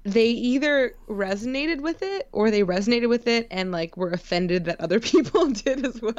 they 0.04 0.28
either 0.28 0.94
resonated 1.08 1.80
with 1.80 2.02
it 2.02 2.28
or 2.32 2.50
they 2.50 2.62
resonated 2.62 3.08
with 3.08 3.26
it 3.26 3.48
and 3.50 3.72
like 3.72 3.96
were 3.96 4.10
offended 4.10 4.66
that 4.66 4.80
other 4.80 5.00
people 5.12 5.46
did 5.50 5.84
as 5.84 6.00
well. 6.00 6.14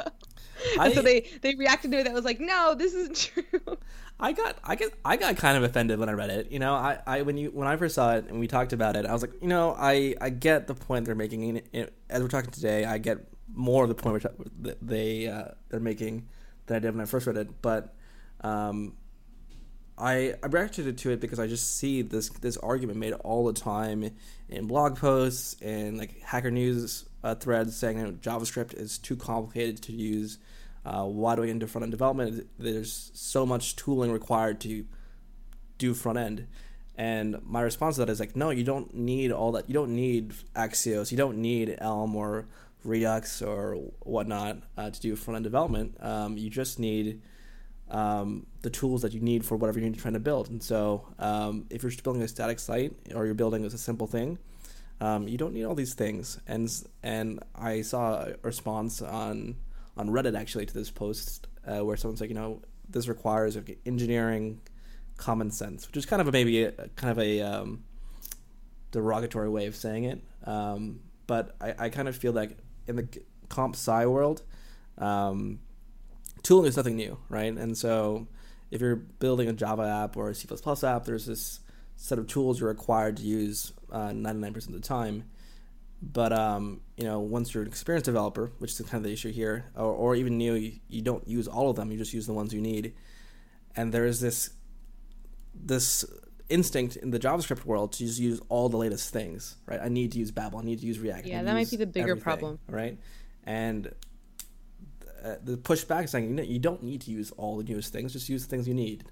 I, 0.78 0.86
and 0.86 0.94
so 0.94 1.02
they 1.02 1.28
they 1.42 1.54
reacted 1.54 1.92
to 1.92 1.98
it 1.98 2.04
that 2.04 2.12
was 2.12 2.24
like, 2.24 2.40
no, 2.40 2.74
this 2.74 2.94
isn't 2.94 3.16
true. 3.16 3.78
I 4.18 4.32
got 4.32 4.56
I 4.64 4.74
get 4.74 4.92
I 5.04 5.16
got 5.16 5.36
kind 5.36 5.56
of 5.56 5.62
offended 5.62 5.98
when 5.98 6.08
I 6.08 6.12
read 6.12 6.30
it. 6.30 6.50
You 6.50 6.58
know, 6.58 6.74
I, 6.74 6.98
I 7.06 7.22
when 7.22 7.36
you 7.36 7.50
when 7.50 7.68
I 7.68 7.76
first 7.76 7.94
saw 7.94 8.16
it 8.16 8.26
and 8.28 8.40
we 8.40 8.48
talked 8.48 8.72
about 8.72 8.96
it, 8.96 9.06
I 9.06 9.12
was 9.12 9.22
like, 9.22 9.40
you 9.40 9.48
know, 9.48 9.76
I 9.78 10.14
I 10.20 10.30
get 10.30 10.66
the 10.66 10.74
point 10.74 11.04
they're 11.04 11.14
making. 11.14 11.62
And 11.72 11.90
as 12.08 12.22
we're 12.22 12.28
talking 12.28 12.50
today, 12.50 12.84
I 12.84 12.98
get 12.98 13.18
more 13.52 13.84
of 13.84 13.88
the 13.88 13.94
point 13.94 14.24
that 14.62 14.78
they 14.80 15.28
uh, 15.28 15.48
they're 15.68 15.78
making 15.78 16.26
than 16.66 16.76
I 16.76 16.80
did 16.80 16.92
when 16.92 17.02
I 17.02 17.04
first 17.06 17.26
read 17.26 17.36
it. 17.36 17.62
But 17.62 17.94
um, 18.40 18.94
I 19.98 20.34
I 20.42 20.46
reacted 20.46 20.98
to 20.98 21.10
it 21.10 21.20
because 21.20 21.38
I 21.38 21.46
just 21.46 21.76
see 21.76 22.02
this 22.02 22.28
this 22.28 22.56
argument 22.58 22.98
made 22.98 23.12
all 23.14 23.46
the 23.46 23.52
time 23.52 24.10
in 24.48 24.66
blog 24.66 24.96
posts 24.96 25.56
and 25.62 25.98
like 25.98 26.20
Hacker 26.20 26.50
News 26.50 27.06
uh, 27.24 27.34
threads 27.34 27.76
saying 27.76 28.02
that 28.02 28.20
JavaScript 28.20 28.74
is 28.74 28.98
too 28.98 29.16
complicated 29.16 29.82
to 29.82 29.92
use 29.92 30.38
uh, 30.86 31.04
why 31.04 31.34
do 31.34 31.42
we 31.42 31.50
into 31.50 31.66
front 31.66 31.82
end 31.82 31.90
development? 31.90 32.46
There's 32.58 33.10
so 33.12 33.44
much 33.44 33.74
tooling 33.74 34.12
required 34.12 34.60
to 34.60 34.86
do 35.78 35.94
front 35.94 36.18
end. 36.18 36.46
And 36.96 37.42
my 37.44 37.60
response 37.60 37.96
to 37.96 38.02
that 38.04 38.10
is 38.10 38.20
like, 38.20 38.36
no, 38.36 38.50
you 38.50 38.62
don't 38.62 38.94
need 38.94 39.32
all 39.32 39.52
that. 39.52 39.68
You 39.68 39.74
don't 39.74 39.94
need 39.94 40.32
Axios. 40.54 41.10
You 41.10 41.16
don't 41.16 41.38
need 41.38 41.76
Elm 41.78 42.14
or 42.14 42.46
Redux 42.84 43.42
or 43.42 43.74
whatnot 44.00 44.58
uh, 44.78 44.90
to 44.90 45.00
do 45.00 45.16
front 45.16 45.36
end 45.36 45.44
development. 45.44 45.96
Um, 46.00 46.38
you 46.38 46.48
just 46.48 46.78
need 46.78 47.20
um, 47.90 48.46
the 48.62 48.70
tools 48.70 49.02
that 49.02 49.12
you 49.12 49.20
need 49.20 49.44
for 49.44 49.56
whatever 49.56 49.78
you're 49.78 49.92
trying 49.92 50.14
to 50.14 50.20
build. 50.20 50.50
And 50.50 50.62
so, 50.62 51.06
um, 51.18 51.66
if 51.70 51.82
you're 51.82 51.92
building 52.02 52.22
a 52.22 52.28
static 52.28 52.58
site 52.58 52.92
or 53.14 53.26
you're 53.26 53.34
building 53.34 53.64
as 53.64 53.74
a 53.74 53.78
simple 53.78 54.06
thing, 54.06 54.38
um, 55.00 55.28
you 55.28 55.38
don't 55.38 55.52
need 55.52 55.64
all 55.64 55.74
these 55.74 55.94
things. 55.94 56.40
And 56.46 56.70
and 57.02 57.40
I 57.54 57.82
saw 57.82 58.24
a 58.24 58.34
response 58.42 59.02
on 59.02 59.56
on 59.96 60.08
Reddit 60.08 60.38
actually 60.38 60.66
to 60.66 60.74
this 60.74 60.90
post 60.90 61.46
uh, 61.66 61.84
where 61.84 61.96
someone's 61.96 62.20
like, 62.20 62.30
you 62.30 62.34
know, 62.34 62.62
this 62.88 63.08
requires 63.08 63.58
engineering 63.84 64.60
common 65.16 65.50
sense, 65.50 65.86
which 65.86 65.96
is 65.96 66.06
kind 66.06 66.20
of 66.20 66.28
a, 66.28 66.32
maybe 66.32 66.64
a, 66.64 66.72
kind 66.96 67.10
of 67.10 67.18
a 67.18 67.40
um, 67.40 67.84
derogatory 68.90 69.48
way 69.48 69.66
of 69.66 69.74
saying 69.74 70.04
it. 70.04 70.20
Um, 70.44 71.00
but 71.26 71.56
I, 71.60 71.74
I, 71.78 71.88
kind 71.88 72.06
of 72.06 72.16
feel 72.16 72.32
like 72.32 72.56
in 72.86 72.96
the 72.96 73.08
comp 73.48 73.74
sci 73.74 74.06
world, 74.06 74.42
um, 74.98 75.58
tooling 76.46 76.68
is 76.68 76.76
nothing 76.76 76.96
new, 76.96 77.18
right? 77.28 77.52
And 77.52 77.76
so 77.76 78.28
if 78.70 78.80
you're 78.80 78.96
building 78.96 79.48
a 79.48 79.52
Java 79.52 79.82
app 79.82 80.16
or 80.16 80.30
a 80.30 80.34
C++ 80.34 80.46
app, 80.84 81.04
there's 81.04 81.26
this 81.26 81.60
set 81.96 82.18
of 82.18 82.26
tools 82.28 82.60
you're 82.60 82.68
required 82.68 83.16
to 83.16 83.22
use 83.22 83.72
uh, 83.90 84.10
99% 84.10 84.56
of 84.68 84.72
the 84.72 84.80
time. 84.80 85.24
But 86.00 86.32
um, 86.32 86.82
you 86.96 87.04
know, 87.04 87.20
once 87.20 87.52
you're 87.52 87.62
an 87.62 87.68
experienced 87.68 88.04
developer, 88.04 88.52
which 88.58 88.70
is 88.72 88.80
kind 88.82 88.96
of 88.96 89.04
the 89.04 89.12
issue 89.12 89.32
here, 89.32 89.64
or, 89.74 89.92
or 89.92 90.14
even 90.14 90.38
new, 90.38 90.54
you, 90.54 90.72
you 90.88 91.02
don't 91.02 91.26
use 91.26 91.48
all 91.48 91.70
of 91.70 91.76
them. 91.76 91.90
You 91.90 91.98
just 91.98 92.12
use 92.12 92.26
the 92.26 92.34
ones 92.34 92.52
you 92.52 92.60
need. 92.60 92.94
And 93.74 93.92
there 93.92 94.04
is 94.04 94.20
this 94.20 94.50
this 95.54 96.04
instinct 96.48 96.96
in 96.96 97.10
the 97.10 97.18
JavaScript 97.18 97.64
world 97.64 97.92
to 97.94 98.04
just 98.04 98.20
use 98.20 98.40
all 98.50 98.68
the 98.68 98.76
latest 98.76 99.10
things, 99.10 99.56
right? 99.64 99.80
I 99.82 99.88
need 99.88 100.12
to 100.12 100.18
use 100.18 100.30
Babel. 100.30 100.58
I 100.58 100.62
need 100.62 100.80
to 100.80 100.86
use 100.86 100.98
React. 100.98 101.26
Yeah, 101.26 101.42
that 101.42 101.54
might 101.54 101.70
be 101.70 101.76
the 101.76 101.86
bigger 101.86 102.14
problem, 102.14 102.58
right? 102.68 102.98
And 103.44 103.90
uh, 105.24 105.36
the 105.42 105.56
pushback 105.56 106.08
saying 106.08 106.28
you, 106.28 106.34
know, 106.34 106.42
you 106.42 106.58
don't 106.58 106.82
need 106.82 107.00
to 107.02 107.10
use 107.10 107.30
all 107.32 107.56
the 107.56 107.64
newest 107.64 107.92
things. 107.92 108.12
Just 108.12 108.28
use 108.28 108.42
the 108.44 108.48
things 108.48 108.68
you 108.68 108.74
need. 108.74 109.04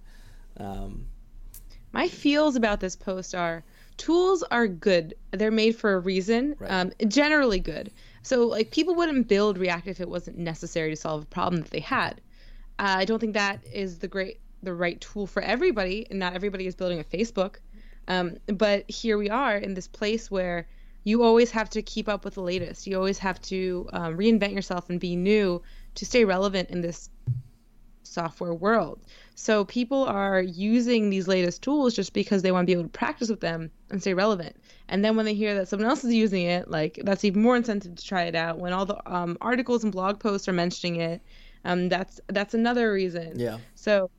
Um, 0.58 1.06
My 1.92 2.08
feels 2.08 2.56
about 2.56 2.80
this 2.80 2.96
post 2.96 3.34
are 3.34 3.64
tools 3.96 4.42
are 4.50 4.66
good. 4.66 5.14
They're 5.32 5.50
made 5.50 5.76
for 5.76 5.94
a 5.94 6.00
reason. 6.00 6.56
Right. 6.58 6.70
Um, 6.70 6.92
generally 7.08 7.60
good. 7.60 7.90
So 8.22 8.46
like 8.46 8.70
people 8.70 8.94
wouldn't 8.94 9.28
build 9.28 9.58
React 9.58 9.88
if 9.88 10.00
it 10.00 10.08
wasn't 10.08 10.38
necessary 10.38 10.90
to 10.90 10.96
solve 10.96 11.22
a 11.22 11.26
problem 11.26 11.62
that 11.62 11.70
they 11.70 11.80
had. 11.80 12.20
Uh, 12.78 12.96
I 12.98 13.04
don't 13.04 13.18
think 13.18 13.34
that 13.34 13.64
is 13.72 13.98
the 13.98 14.08
great 14.08 14.40
the 14.62 14.74
right 14.74 14.98
tool 15.00 15.26
for 15.26 15.42
everybody, 15.42 16.06
and 16.08 16.18
not 16.18 16.34
everybody 16.34 16.66
is 16.66 16.74
building 16.74 16.98
a 16.98 17.04
Facebook. 17.04 17.56
Um, 18.08 18.36
but 18.46 18.90
here 18.90 19.18
we 19.18 19.30
are 19.30 19.56
in 19.56 19.74
this 19.74 19.86
place 19.86 20.30
where 20.30 20.66
you 21.04 21.22
always 21.22 21.50
have 21.50 21.68
to 21.70 21.82
keep 21.82 22.08
up 22.08 22.24
with 22.24 22.34
the 22.34 22.42
latest. 22.42 22.86
You 22.86 22.96
always 22.96 23.18
have 23.18 23.40
to 23.42 23.88
um, 23.92 24.16
reinvent 24.16 24.54
yourself 24.54 24.88
and 24.88 24.98
be 24.98 25.16
new 25.16 25.62
to 25.94 26.06
stay 26.06 26.24
relevant 26.24 26.70
in 26.70 26.80
this 26.80 27.10
software 28.02 28.54
world. 28.54 29.00
So 29.34 29.64
people 29.64 30.04
are 30.04 30.40
using 30.40 31.10
these 31.10 31.26
latest 31.26 31.62
tools 31.62 31.94
just 31.94 32.12
because 32.12 32.42
they 32.42 32.52
want 32.52 32.64
to 32.64 32.66
be 32.66 32.72
able 32.72 32.84
to 32.84 32.88
practice 32.88 33.28
with 33.28 33.40
them 33.40 33.70
and 33.90 34.00
stay 34.00 34.14
relevant. 34.14 34.56
And 34.88 35.04
then 35.04 35.16
when 35.16 35.24
they 35.24 35.34
hear 35.34 35.54
that 35.54 35.68
someone 35.68 35.88
else 35.88 36.04
is 36.04 36.14
using 36.14 36.44
it, 36.44 36.70
like 36.70 37.00
that's 37.02 37.24
even 37.24 37.42
more 37.42 37.56
incentive 37.56 37.96
to 37.96 38.06
try 38.06 38.24
it 38.24 38.34
out. 38.34 38.58
When 38.58 38.72
all 38.72 38.86
the 38.86 39.00
um, 39.12 39.36
articles 39.40 39.82
and 39.82 39.92
blog 39.92 40.20
posts 40.20 40.48
are 40.48 40.52
mentioning 40.52 41.00
it, 41.00 41.22
um, 41.64 41.88
that's 41.88 42.20
that's 42.28 42.54
another 42.54 42.92
reason. 42.92 43.38
Yeah. 43.38 43.58
So 43.74 44.10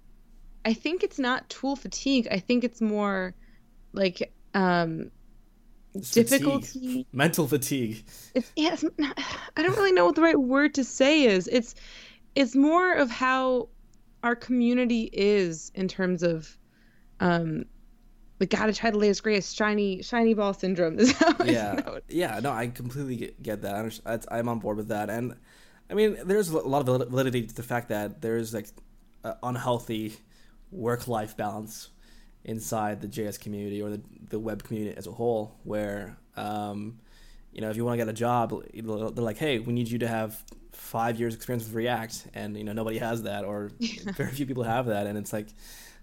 I 0.65 0.73
think 0.73 1.03
it's 1.03 1.19
not 1.19 1.47
tool 1.49 1.75
fatigue. 1.75 2.27
I 2.29 2.39
think 2.39 2.63
it's 2.63 2.81
more 2.81 3.33
like 3.93 4.33
um, 4.53 5.11
It's 5.95 6.11
difficulty. 6.11 6.67
fatigue. 6.67 7.05
mental 7.13 7.47
fatigue. 7.47 8.05
It's 8.33 8.51
yeah. 8.55 8.73
It's, 8.73 8.83
not- 8.97 9.19
I 9.57 9.63
don't 9.63 9.75
really 9.77 9.91
know 9.93 10.05
what 10.05 10.15
the 10.15 10.21
right 10.21 10.39
word 10.39 10.73
to 10.75 10.83
say 10.83 11.23
is. 11.23 11.47
It's 11.47 11.75
it's 12.35 12.55
more 12.55 12.93
of 12.93 13.09
how 13.09 13.69
our 14.23 14.35
community 14.35 15.09
is 15.13 15.71
in 15.75 15.87
terms 15.87 16.21
of 16.23 16.57
um 17.19 17.65
we 18.39 18.45
gotta 18.45 18.73
try 18.73 18.91
the 18.91 18.97
latest 18.97 19.23
greatest 19.23 19.55
shiny 19.55 20.01
shiny 20.01 20.33
ball 20.33 20.53
syndrome 20.53 20.99
is 20.99 21.13
how 21.13 21.35
yeah, 21.45 21.75
it. 21.95 22.03
yeah. 22.09 22.39
No, 22.41 22.51
I 22.51 22.67
completely 22.67 23.15
get, 23.15 23.41
get 23.41 23.61
that. 23.61 23.99
I 24.05 24.19
I'm 24.37 24.49
on 24.49 24.59
board 24.59 24.77
with 24.77 24.89
that, 24.89 25.09
and 25.09 25.35
I 25.89 25.93
mean, 25.93 26.17
there's 26.25 26.49
a 26.49 26.57
lot 26.59 26.87
of 26.87 27.07
validity 27.09 27.43
to 27.43 27.55
the 27.55 27.63
fact 27.63 27.89
that 27.89 28.21
there's 28.21 28.53
like 28.53 28.67
a 29.23 29.35
unhealthy 29.43 30.17
work-life 30.71 31.37
balance 31.37 31.89
inside 32.45 33.01
the 33.01 33.07
JS 33.07 33.39
community 33.39 33.81
or 33.81 33.89
the 33.89 34.01
the 34.29 34.39
web 34.39 34.63
community 34.63 34.95
as 34.95 35.07
a 35.07 35.11
whole, 35.11 35.55
where 35.63 36.17
um, 36.37 36.99
you 37.51 37.61
know, 37.61 37.69
if 37.69 37.75
you 37.75 37.83
want 37.83 37.99
to 37.99 38.05
get 38.05 38.09
a 38.09 38.13
job, 38.13 38.53
they're 38.73 39.23
like, 39.23 39.37
hey, 39.37 39.59
we 39.59 39.73
need 39.73 39.87
you 39.87 39.99
to 39.99 40.07
have 40.07 40.41
five 40.71 41.19
years 41.19 41.35
experience 41.35 41.65
with 41.65 41.73
React, 41.73 42.27
and 42.33 42.57
you 42.57 42.63
know, 42.63 42.73
nobody 42.73 42.97
has 42.99 43.23
that, 43.23 43.43
or 43.43 43.71
very 44.15 44.31
few 44.31 44.45
people 44.45 44.63
have 44.63 44.87
that, 44.87 45.07
and 45.07 45.17
it's 45.17 45.33
like. 45.33 45.47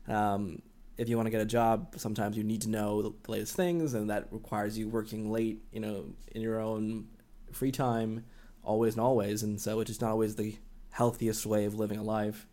Um, 0.08 0.60
if 0.98 1.08
you 1.08 1.16
want 1.16 1.26
to 1.26 1.30
get 1.30 1.40
a 1.40 1.46
job, 1.46 1.94
sometimes 1.96 2.36
you 2.36 2.44
need 2.44 2.60
to 2.62 2.68
know 2.68 3.00
the 3.00 3.12
latest 3.26 3.56
things, 3.56 3.94
and 3.94 4.10
that 4.10 4.28
requires 4.30 4.76
you 4.78 4.88
working 4.88 5.32
late, 5.32 5.62
you 5.72 5.80
know, 5.80 6.04
in 6.32 6.42
your 6.42 6.60
own 6.60 7.06
free 7.50 7.72
time, 7.72 8.24
always 8.62 8.94
and 8.94 9.00
always. 9.00 9.42
And 9.42 9.60
so 9.60 9.80
it's 9.80 9.88
just 9.88 10.02
not 10.02 10.10
always 10.10 10.36
the 10.36 10.54
healthiest 10.90 11.46
way 11.46 11.64
of 11.64 11.74
living 11.74 11.98
a 11.98 12.02
life. 12.02 12.46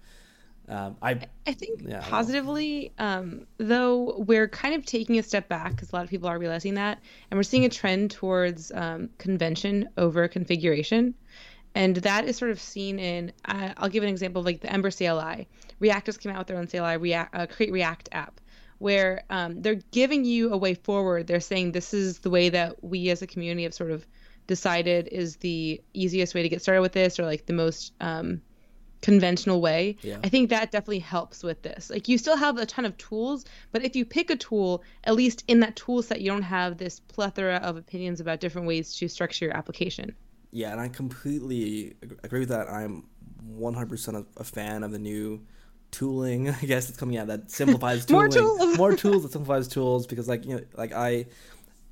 Um, 0.70 0.96
I 1.02 1.20
I 1.48 1.54
think 1.54 1.82
Yeah, 1.84 2.00
I 2.00 2.10
positively, 2.10 2.94
um, 3.00 3.48
though 3.58 4.18
we're 4.20 4.48
kind 4.48 4.76
of 4.76 4.86
taking 4.86 5.18
a 5.18 5.24
step 5.24 5.50
back 5.50 5.72
because 5.72 5.92
a 5.92 5.96
lot 5.96 6.04
of 6.04 6.12
people 6.12 6.30
are 6.30 6.38
realizing 6.38 6.76
that, 6.76 7.02
and 7.30 7.38
we're 7.38 7.44
seeing 7.44 7.66
a 7.66 7.70
trend 7.70 8.12
towards 8.12 8.72
um, 8.72 9.10
convention 9.18 9.90
over 9.98 10.28
configuration, 10.28 11.16
and 11.74 11.96
that 11.98 12.26
is 12.26 12.38
sort 12.38 12.52
of 12.52 12.60
seen 12.60 13.00
in. 13.00 13.32
Uh, 13.46 13.74
I'll 13.78 13.90
give 13.90 14.04
an 14.04 14.10
example 14.10 14.42
of 14.42 14.46
like 14.46 14.62
the 14.62 14.72
Ember 14.72 14.92
CLI. 14.92 15.48
React 15.80 16.06
just 16.06 16.22
came 16.22 16.32
out 16.32 16.38
with 16.38 16.48
their 16.48 16.58
own 16.58 16.68
CLI, 16.68 16.98
React, 16.98 17.36
uh, 17.36 17.48
Create 17.48 17.72
React 17.72 18.10
app, 18.12 18.40
where 18.78 19.24
um, 19.32 19.64
they're 19.64 19.82
giving 19.92 20.24
you 20.24 20.54
a 20.54 20.58
way 20.58 20.76
forward. 20.76 21.26
They're 21.26 21.40
saying 21.40 21.72
this 21.72 21.96
is 21.96 22.20
the 22.20 22.30
way 22.30 22.50
that 22.50 22.84
we 22.84 23.10
as 23.10 23.24
a 23.24 23.28
community 23.28 23.64
have 23.64 23.74
sort 23.74 23.90
of 23.90 24.06
decided 24.46 25.08
is 25.08 25.38
the 25.38 25.82
easiest 25.94 26.36
way 26.36 26.44
to 26.44 26.50
get 26.50 26.62
started 26.62 26.82
with 26.82 26.92
this, 26.92 27.20
or 27.20 27.26
like 27.26 27.48
the 27.48 27.54
most 27.54 27.94
um, 28.02 28.42
conventional 29.02 29.62
way. 29.62 29.98
Yeah. 30.02 30.20
I 30.24 30.30
think 30.30 30.50
that 30.50 30.72
definitely 30.72 31.00
helps 31.00 31.44
with 31.44 31.62
this. 31.62 31.90
Like 31.90 32.08
you 32.08 32.18
still 32.18 32.38
have 32.38 32.58
a 32.58 32.66
ton 32.66 32.86
of 32.86 32.98
tools, 32.98 33.46
but 33.72 33.84
if 33.84 33.96
you 33.96 34.06
pick 34.06 34.30
a 34.30 34.36
tool, 34.36 34.84
at 35.06 35.16
least 35.16 35.44
in 35.48 35.60
that 35.62 35.76
tool 35.76 36.02
set, 36.02 36.22
you 36.22 36.30
don't 36.30 36.42
have 36.42 36.78
this 36.78 37.00
plethora 37.00 37.56
of 37.58 37.78
opinions 37.78 38.20
about 38.20 38.40
different 38.40 38.68
ways 38.68 38.96
to 38.96 39.08
structure 39.08 39.46
your 39.46 39.56
application. 39.56 40.16
yeah, 40.52 40.72
and 40.72 40.82
I 40.82 40.88
completely 40.88 41.96
agree 42.24 42.40
with 42.40 42.50
that. 42.50 42.70
I'm 42.70 43.06
100% 43.58 44.26
a, 44.38 44.44
fan 44.44 44.84
of 44.84 44.92
the 44.92 45.00
new 45.00 45.46
tooling, 45.92 46.50
I 46.62 46.62
guess, 46.62 46.88
that's 46.88 46.98
coming 46.98 47.18
out 47.18 47.28
that 47.28 47.52
simplifies 47.52 48.06
tooling. 48.06 48.26
More 48.26 48.30
tools. 48.30 48.78
More 48.78 48.96
tools 49.04 49.24
that 49.24 49.32
simplifies 49.32 49.68
tools 49.68 50.08
because, 50.08 50.28
like, 50.28 50.46
you 50.46 50.56
know, 50.56 50.64
like 50.76 50.94
I 50.94 51.28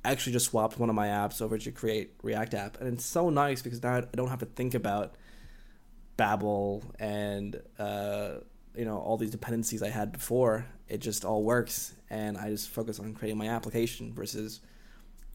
actually 0.04 0.32
just 0.32 0.46
swapped 0.46 0.78
one 0.78 0.88
of 0.88 0.94
my 0.94 1.08
apps 1.08 1.42
over 1.42 1.58
to 1.58 1.70
create 1.72 2.12
React 2.22 2.54
app, 2.54 2.80
and 2.80 2.92
it's 2.92 3.04
so 3.04 3.30
nice 3.30 3.62
because 3.62 3.82
now 3.82 3.96
I 3.96 4.00
don't 4.14 4.28
have 4.28 4.40
to 4.40 4.46
think 4.46 4.74
about 4.74 5.14
Babel 6.18 6.82
and 6.98 7.62
uh, 7.78 8.32
you 8.76 8.84
know 8.84 8.98
all 8.98 9.16
these 9.16 9.30
dependencies 9.30 9.82
I 9.82 9.88
had 9.88 10.12
before. 10.12 10.66
It 10.86 10.98
just 10.98 11.24
all 11.24 11.42
works, 11.42 11.94
and 12.10 12.36
I 12.36 12.50
just 12.50 12.68
focus 12.68 13.00
on 13.00 13.14
creating 13.14 13.38
my 13.38 13.48
application 13.48 14.12
versus 14.12 14.60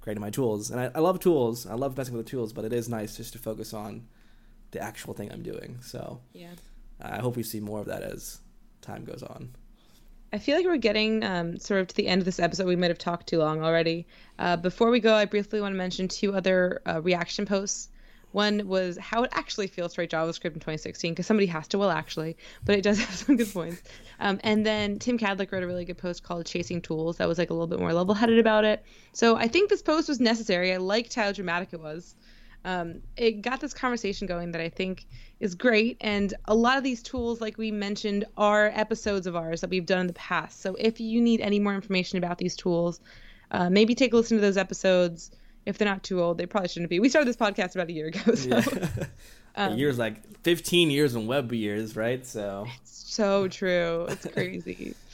creating 0.02 0.22
my 0.22 0.30
tools. 0.30 0.70
And 0.70 0.80
I, 0.80 0.92
I 0.94 1.00
love 1.00 1.20
tools. 1.20 1.66
I 1.66 1.74
love 1.74 1.98
messing 1.98 2.16
with 2.16 2.26
the 2.26 2.30
tools, 2.30 2.54
but 2.54 2.66
it 2.66 2.74
is 2.74 2.90
nice 2.90 3.18
just 3.18 3.34
to 3.34 3.40
focus 3.40 3.74
on 3.74 4.06
the 4.72 4.82
actual 4.82 5.14
thing 5.14 5.32
I'm 5.32 5.42
doing. 5.44 5.80
So 5.82 6.20
Yeah. 6.34 6.52
I 7.02 7.20
hope 7.20 7.36
we 7.36 7.44
see 7.44 7.60
more 7.60 7.80
of 7.80 7.88
that 7.88 8.04
as 8.04 8.40
time 8.82 9.06
goes 9.06 9.24
on. 9.24 9.50
I 10.34 10.40
feel 10.40 10.58
like 10.58 10.66
we're 10.66 10.78
getting 10.78 11.24
um, 11.24 11.60
sort 11.60 11.82
of 11.82 11.88
to 11.90 11.96
the 11.96 12.08
end 12.08 12.22
of 12.22 12.26
this 12.26 12.40
episode. 12.40 12.66
We 12.66 12.76
might 12.76 12.90
have 12.90 12.98
talked 12.98 13.28
too 13.28 13.38
long 13.38 13.64
already. 13.64 14.08
Uh, 14.40 14.58
before 14.58 14.90
we 14.90 15.00
go, 15.00 15.14
I 15.14 15.26
briefly 15.26 15.62
want 15.62 15.74
to 15.74 15.78
mention 15.78 16.08
two 16.08 16.34
other 16.34 16.82
uh, 16.88 17.02
reaction 17.02 17.46
posts. 17.46 17.90
One 18.34 18.68
was 18.68 18.98
how 18.98 19.24
it 19.24 19.30
actually 19.34 19.68
feels 19.68 19.94
to 19.94 20.02
write 20.02 20.10
JavaScript 20.10 20.54
in 20.54 20.60
2016, 20.60 21.14
because 21.14 21.26
somebody 21.26 21.48
has 21.48 21.68
to, 21.70 21.78
well, 21.78 21.92
actually, 21.92 22.36
but 22.66 22.76
it 22.76 22.82
does 22.82 23.00
have 23.06 23.16
some 23.16 23.38
good 23.38 23.52
points. 23.52 23.82
Um, 24.20 24.40
and 24.44 24.66
then 24.66 25.00
Tim 25.00 25.18
Kadlec 25.18 25.52
wrote 25.52 25.64
a 25.64 25.68
really 25.68 25.86
good 25.86 25.98
post 25.98 26.24
called 26.24 26.46
Chasing 26.46 26.82
Tools 26.82 27.18
that 27.18 27.28
was 27.28 27.38
like 27.38 27.50
a 27.50 27.54
little 27.54 27.68
bit 27.68 27.80
more 27.80 27.94
level 27.94 28.14
headed 28.14 28.40
about 28.40 28.66
it. 28.66 28.84
So 29.14 29.36
I 29.36 29.48
think 29.48 29.70
this 29.70 29.82
post 29.82 30.10
was 30.10 30.20
necessary. 30.20 30.74
I 30.74 30.78
liked 30.78 31.14
how 31.14 31.32
dramatic 31.32 31.70
it 31.72 31.80
was. 31.80 32.16
Um, 32.66 33.02
it 33.18 33.42
got 33.42 33.60
this 33.60 33.74
conversation 33.74 34.26
going 34.26 34.52
that 34.52 34.62
I 34.62 34.70
think 34.70 35.06
is 35.40 35.54
great. 35.54 35.98
And 36.02 36.34
a 36.46 36.56
lot 36.56 36.78
of 36.78 36.84
these 36.84 37.04
tools, 37.04 37.42
like 37.42 37.58
we 37.58 37.72
mentioned, 37.72 38.26
are 38.38 38.72
episodes 38.74 39.28
of 39.28 39.36
ours 39.36 39.62
that 39.62 39.70
we've 39.70 39.86
done 39.86 40.02
in 40.02 40.08
the 40.08 40.14
past. 40.14 40.62
So 40.62 40.76
if 40.80 41.00
you 41.00 41.22
need 41.22 41.42
any 41.42 41.60
more 41.60 41.76
information 41.76 42.18
about 42.18 42.38
these 42.38 42.56
tools, 42.56 43.02
uh, 43.52 43.70
maybe 43.70 43.94
take 43.94 44.14
a 44.14 44.16
listen 44.16 44.38
to 44.38 44.42
those 44.42 44.58
episodes. 44.58 45.32
If 45.66 45.78
they're 45.78 45.88
not 45.88 46.04
too 46.04 46.22
old, 46.22 46.38
they 46.38 46.46
probably 46.46 46.70
shouldn't 46.70 46.90
be. 46.90 47.00
We 47.00 47.10
started 47.10 47.28
this 47.28 47.38
podcast 47.38 47.76
about 47.76 47.90
a 47.90 47.94
year 47.94 48.08
ago, 48.08 48.36
so 48.36 48.62
Yeah. 49.58 49.70
years 49.76 49.98
like 49.98 50.16
15 50.44 50.90
years 50.92 51.16
in 51.16 51.28
web 51.28 51.52
years, 51.54 51.96
right? 51.96 52.26
So 52.26 52.66
it's 52.82 52.92
so 53.14 53.48
true. 53.48 54.06
It's 54.10 54.26
crazy. 54.28 54.96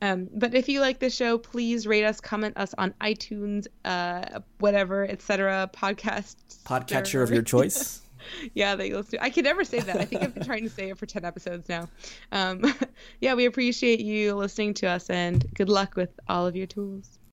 Um, 0.00 0.28
but 0.32 0.54
if 0.54 0.68
you 0.68 0.80
like 0.80 1.00
this 1.00 1.12
show, 1.12 1.38
please 1.38 1.84
rate 1.84 2.04
us, 2.04 2.20
comment 2.20 2.56
us 2.56 2.72
on 2.78 2.94
iTunes, 3.00 3.66
uh, 3.84 4.38
whatever, 4.60 5.04
etc. 5.04 5.68
Podcast 5.74 6.36
podcatcher 6.62 7.20
of 7.20 7.32
your 7.32 7.42
choice. 7.42 8.00
yeah, 8.54 8.76
that 8.76 8.86
you 8.86 8.96
listen 8.96 9.18
to. 9.18 9.24
I 9.24 9.30
can 9.30 9.42
never 9.42 9.64
say 9.64 9.80
that. 9.80 9.96
I 9.96 10.04
think 10.04 10.22
I've 10.22 10.34
been 10.34 10.44
trying 10.44 10.62
to 10.62 10.70
say 10.70 10.90
it 10.90 10.98
for 10.98 11.06
10 11.06 11.24
episodes 11.24 11.68
now. 11.68 11.88
Um, 12.30 12.62
yeah, 13.20 13.34
we 13.34 13.46
appreciate 13.46 13.98
you 13.98 14.36
listening 14.36 14.72
to 14.74 14.86
us 14.86 15.10
and 15.10 15.44
good 15.54 15.68
luck 15.68 15.96
with 15.96 16.10
all 16.28 16.46
of 16.46 16.54
your 16.54 16.68
tools. 16.68 17.17